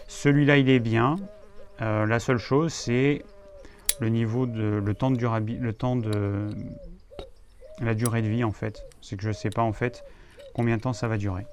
Celui-là, 0.07 0.59
il 0.59 0.71
est 0.71 0.79
bien. 0.79 1.17
Euh, 1.83 2.07
la 2.07 2.21
seule 2.21 2.39
chose, 2.39 2.73
c'est 2.73 3.25
le 3.99 4.09
niveau 4.09 4.47
de 4.47 4.81
le 4.85 4.95
temps 4.95 5.11
de 5.11 5.17
durabilité, 5.17 5.61
le 5.65 5.73
temps 5.73 5.97
de 5.97 6.49
la 7.81 7.95
durée 7.95 8.23
de 8.23 8.29
vie 8.29 8.45
en 8.45 8.53
fait. 8.53 8.85
C'est 9.01 9.17
que 9.17 9.25
je 9.25 9.33
sais 9.33 9.51
pas 9.51 9.63
en 9.63 9.73
fait 9.73 10.05
combien 10.55 10.77
de 10.77 10.83
temps 10.83 10.93
ça 10.93 11.09
va 11.09 11.17
durer. 11.17 11.45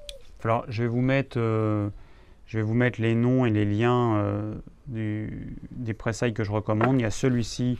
Alors, 0.44 0.65
je 0.67 0.84
vais 0.84 0.89
vous 0.89 1.02
mettre 1.02 1.39
euh, 1.39 1.89
je 2.46 2.58
vais 2.58 2.63
vous 2.63 2.76
mettre 2.76 3.02
les 3.02 3.15
noms 3.15 3.48
et 3.48 3.50
les 3.50 3.65
liens 3.65 4.17
euh, 4.17 4.56
des 4.88 5.94
pressailles 5.96 6.36
que 6.36 6.44
je 6.44 6.52
recommande. 6.52 7.00
Il 7.00 7.02
y 7.02 7.06
a 7.06 7.12
celui-ci 7.12 7.80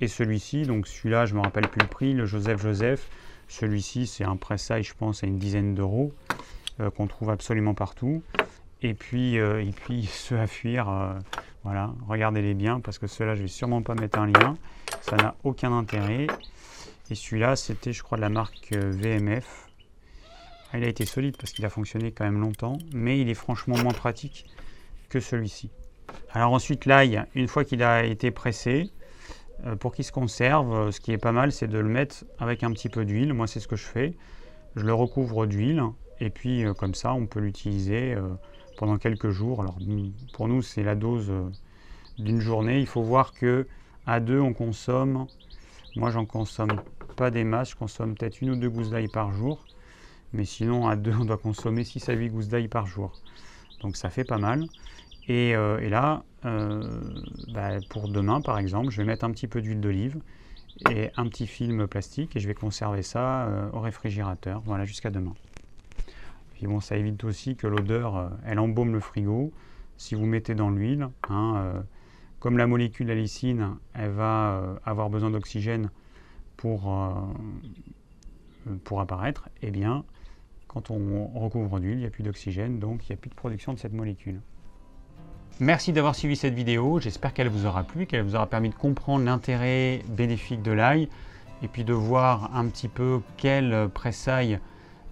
et 0.00 0.08
celui-ci. 0.08 0.62
Donc 0.62 0.88
celui-là, 0.88 1.26
je 1.26 1.34
me 1.36 1.40
rappelle 1.40 1.68
plus 1.68 1.82
le 1.82 1.88
prix, 1.88 2.12
le 2.12 2.26
Joseph 2.26 2.60
Joseph. 2.60 3.08
Celui-ci, 3.48 4.06
c'est 4.06 4.24
un 4.24 4.36
pressail, 4.36 4.82
je 4.82 4.94
pense, 4.94 5.22
à 5.22 5.26
une 5.26 5.38
dizaine 5.38 5.74
d'euros 5.74 6.12
euh, 6.80 6.90
qu'on 6.90 7.06
trouve 7.06 7.30
absolument 7.30 7.74
partout. 7.74 8.22
Et 8.82 8.94
puis, 8.94 9.38
euh, 9.38 9.62
et 9.62 9.72
puis 9.72 10.06
ceux 10.12 10.38
à 10.38 10.46
fuir, 10.46 11.16
voilà, 11.64 11.92
regardez-les 12.08 12.54
bien 12.54 12.80
parce 12.80 12.98
que 12.98 13.06
ceux-là, 13.06 13.34
je 13.34 13.42
vais 13.42 13.48
sûrement 13.48 13.82
pas 13.82 13.94
mettre 13.94 14.18
un 14.18 14.26
lien. 14.26 14.56
Ça 15.02 15.16
n'a 15.16 15.34
aucun 15.44 15.72
intérêt. 15.72 16.26
Et 17.10 17.14
celui-là, 17.14 17.56
c'était, 17.56 17.92
je 17.92 18.02
crois, 18.02 18.16
de 18.16 18.22
la 18.22 18.28
marque 18.28 18.72
VMF. 18.72 19.66
Il 20.74 20.84
a 20.84 20.88
été 20.88 21.06
solide 21.06 21.36
parce 21.38 21.52
qu'il 21.52 21.64
a 21.64 21.70
fonctionné 21.70 22.12
quand 22.12 22.24
même 22.24 22.40
longtemps, 22.40 22.76
mais 22.92 23.18
il 23.18 23.30
est 23.30 23.34
franchement 23.34 23.78
moins 23.78 23.94
pratique 23.94 24.46
que 25.08 25.20
celui-ci. 25.20 25.70
Alors 26.32 26.52
ensuite 26.52 26.84
l'ail, 26.84 27.24
une 27.34 27.48
fois 27.48 27.64
qu'il 27.64 27.82
a 27.82 28.04
été 28.04 28.30
pressé, 28.30 28.82
euh, 28.82 29.05
pour 29.80 29.94
qu'il 29.94 30.04
se 30.04 30.12
conserve, 30.12 30.72
euh, 30.72 30.90
ce 30.90 31.00
qui 31.00 31.12
est 31.12 31.18
pas 31.18 31.32
mal, 31.32 31.52
c'est 31.52 31.68
de 31.68 31.78
le 31.78 31.88
mettre 31.88 32.24
avec 32.38 32.62
un 32.62 32.70
petit 32.72 32.88
peu 32.88 33.04
d'huile. 33.04 33.32
Moi, 33.32 33.46
c'est 33.46 33.60
ce 33.60 33.68
que 33.68 33.76
je 33.76 33.84
fais. 33.84 34.14
Je 34.76 34.84
le 34.84 34.94
recouvre 34.94 35.46
d'huile 35.46 35.82
et 36.20 36.30
puis 36.30 36.64
euh, 36.64 36.74
comme 36.74 36.94
ça, 36.94 37.14
on 37.14 37.26
peut 37.26 37.40
l'utiliser 37.40 38.16
pendant 38.76 38.98
quelques 38.98 39.30
jours. 39.30 39.62
Alors 39.62 39.78
pour 40.34 40.48
nous, 40.48 40.62
c'est 40.62 40.82
la 40.82 40.94
dose 40.94 41.32
d'une 42.18 42.40
journée. 42.40 42.80
Il 42.80 42.86
faut 42.86 43.02
voir 43.02 43.32
que 43.32 43.66
à 44.06 44.20
deux, 44.20 44.40
on 44.40 44.52
consomme. 44.52 45.26
Moi, 45.96 46.10
j'en 46.10 46.26
consomme 46.26 46.82
pas 47.16 47.30
des 47.30 47.44
masses. 47.44 47.70
Je 47.70 47.76
consomme 47.76 48.14
peut-être 48.14 48.40
une 48.40 48.50
ou 48.50 48.56
deux 48.56 48.70
gousses 48.70 48.90
d'ail 48.90 49.08
par 49.08 49.32
jour. 49.32 49.64
Mais 50.32 50.44
sinon, 50.44 50.86
à 50.86 50.96
deux, 50.96 51.14
on 51.20 51.24
doit 51.24 51.38
consommer 51.38 51.84
6 51.84 52.08
à 52.08 52.12
8 52.12 52.28
gousses 52.30 52.48
d'ail 52.48 52.68
par 52.68 52.86
jour. 52.86 53.12
Donc 53.80 53.96
ça 53.96 54.10
fait 54.10 54.24
pas 54.24 54.38
mal. 54.38 54.66
Et, 55.28 55.56
euh, 55.56 55.80
là, 55.88 56.22
euh, 56.35 56.35
bah, 57.52 57.78
pour 57.90 58.08
demain, 58.08 58.40
par 58.40 58.58
exemple, 58.58 58.90
je 58.90 58.98
vais 58.98 59.06
mettre 59.06 59.24
un 59.24 59.30
petit 59.30 59.48
peu 59.48 59.60
d'huile 59.60 59.80
d'olive 59.80 60.18
et 60.90 61.10
un 61.16 61.26
petit 61.28 61.46
film 61.46 61.86
plastique 61.86 62.36
et 62.36 62.40
je 62.40 62.46
vais 62.46 62.54
conserver 62.54 63.02
ça 63.02 63.46
euh, 63.46 63.70
au 63.72 63.80
réfrigérateur, 63.80 64.62
voilà, 64.64 64.84
jusqu'à 64.84 65.10
demain. 65.10 65.34
Bon, 66.62 66.80
ça 66.80 66.96
évite 66.96 67.22
aussi 67.24 67.54
que 67.56 67.66
l'odeur, 67.66 68.32
elle 68.44 68.58
embaume 68.58 68.92
le 68.92 69.00
frigo. 69.00 69.52
Si 69.98 70.14
vous 70.14 70.24
mettez 70.24 70.54
dans 70.54 70.70
l'huile, 70.70 71.08
hein, 71.28 71.84
comme 72.40 72.56
la 72.56 72.66
molécule 72.66 73.10
alicine, 73.10 73.76
elle 73.92 74.10
va 74.10 74.78
avoir 74.84 75.10
besoin 75.10 75.30
d'oxygène 75.30 75.90
pour, 76.56 76.90
pour 78.84 79.00
apparaître, 79.02 79.50
eh 79.60 79.70
bien, 79.70 80.04
quand 80.66 80.90
on 80.90 81.26
recouvre 81.26 81.78
d'huile, 81.78 81.98
il 81.98 82.00
n'y 82.00 82.06
a 82.06 82.10
plus 82.10 82.22
d'oxygène, 82.22 82.78
donc 82.78 83.06
il 83.06 83.12
n'y 83.12 83.14
a 83.14 83.18
plus 83.18 83.30
de 83.30 83.34
production 83.34 83.74
de 83.74 83.78
cette 83.78 83.92
molécule. 83.92 84.40
Merci 85.58 85.94
d'avoir 85.94 86.14
suivi 86.14 86.36
cette 86.36 86.52
vidéo, 86.52 87.00
j'espère 87.00 87.32
qu'elle 87.32 87.48
vous 87.48 87.64
aura 87.64 87.82
plu, 87.82 88.04
qu'elle 88.04 88.20
vous 88.20 88.34
aura 88.34 88.46
permis 88.46 88.68
de 88.68 88.74
comprendre 88.74 89.24
l'intérêt 89.24 90.02
bénéfique 90.06 90.60
de 90.60 90.70
l'ail 90.70 91.08
et 91.62 91.68
puis 91.68 91.82
de 91.82 91.94
voir 91.94 92.54
un 92.54 92.66
petit 92.66 92.88
peu 92.88 93.22
quelles 93.38 93.88
pressailles 93.88 94.58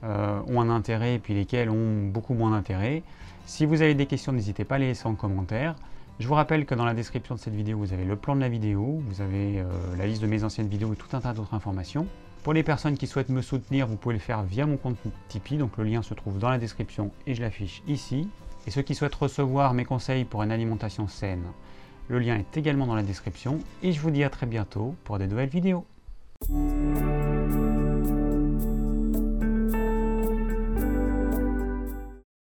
euh, 0.03 0.39
ont 0.47 0.61
un 0.61 0.69
intérêt 0.69 1.15
et 1.15 1.19
puis 1.19 1.33
lesquelles 1.33 1.71
ont 1.71 2.09
beaucoup 2.09 2.35
moins 2.35 2.51
d'intérêt. 2.51 3.03
Si 3.47 3.65
vous 3.65 3.81
avez 3.81 3.95
des 3.95 4.05
questions, 4.05 4.33
n'hésitez 4.33 4.65
pas 4.65 4.75
à 4.75 4.79
les 4.79 4.89
laisser 4.89 5.07
en 5.07 5.15
commentaire. 5.15 5.77
Je 6.21 6.29
vous 6.29 6.35
rappelle 6.35 6.67
que 6.67 6.75
dans 6.75 6.85
la 6.85 6.93
description 6.93 7.37
de 7.37 7.41
cette 7.41 7.55
vidéo, 7.55 7.79
vous 7.79 7.95
avez 7.95 8.05
le 8.05 8.17
plan 8.17 8.37
de 8.37 8.43
la 8.43 8.51
vidéo, 8.51 9.03
vous 9.09 9.23
avez 9.23 9.61
euh, 9.61 9.65
la 9.97 10.07
liste 10.07 10.21
de 10.21 10.27
mes 10.27 10.45
anciennes 10.45 10.69
vidéos 10.69 10.93
et 10.93 10.97
tout 10.97 11.17
un 11.17 11.21
tas 11.21 11.33
d'autres 11.33 11.55
informations. 11.55 12.07
Pour 12.43 12.53
les 12.53 12.63
personnes 12.63 12.99
qui 12.99 13.07
souhaitent 13.07 13.31
me 13.31 13.41
soutenir, 13.41 13.87
vous 13.87 13.97
pouvez 13.97 14.15
le 14.15 14.21
faire 14.21 14.43
via 14.43 14.67
mon 14.67 14.77
compte 14.77 14.99
Tipeee, 15.29 15.57
donc 15.57 15.79
le 15.79 15.85
lien 15.85 16.03
se 16.03 16.13
trouve 16.13 16.39
dans 16.39 16.51
la 16.51 16.59
description 16.59 17.13
et 17.27 17.35
je 17.35 17.41
l'affiche 17.41 17.83
ici. 17.89 18.29
Et 18.67 18.71
ceux 18.71 18.83
qui 18.83 18.95
souhaitent 18.95 19.15
recevoir 19.15 19.75
mes 19.75 19.85
conseils 19.85 20.25
pour 20.25 20.43
une 20.43 20.51
alimentation 20.51 21.09
saine, 21.09 21.45
le 22.09 22.19
lien 22.19 22.37
est 22.37 22.57
également 22.57 22.87
dans 22.87 22.95
la 22.95 23.03
description. 23.03 23.59
Et 23.83 23.93
je 23.93 24.01
vous 24.01 24.11
dis 24.11 24.25
à 24.25 24.31
très 24.31 24.47
bientôt 24.47 24.95
pour 25.05 25.19
des 25.19 25.27
nouvelles 25.27 25.49
vidéos. 25.49 25.85